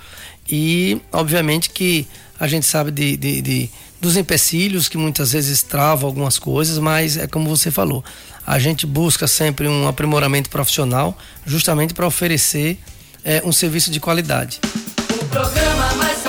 [0.49, 2.07] E, obviamente, que
[2.39, 3.71] a gente sabe de, de, de,
[4.01, 8.05] dos empecilhos que muitas vezes travam algumas coisas, mas é como você falou,
[8.47, 11.17] a gente busca sempre um aprimoramento profissional
[11.47, 12.79] justamente para oferecer
[13.25, 14.61] é, um serviço de qualidade.
[15.21, 16.22] O programa mais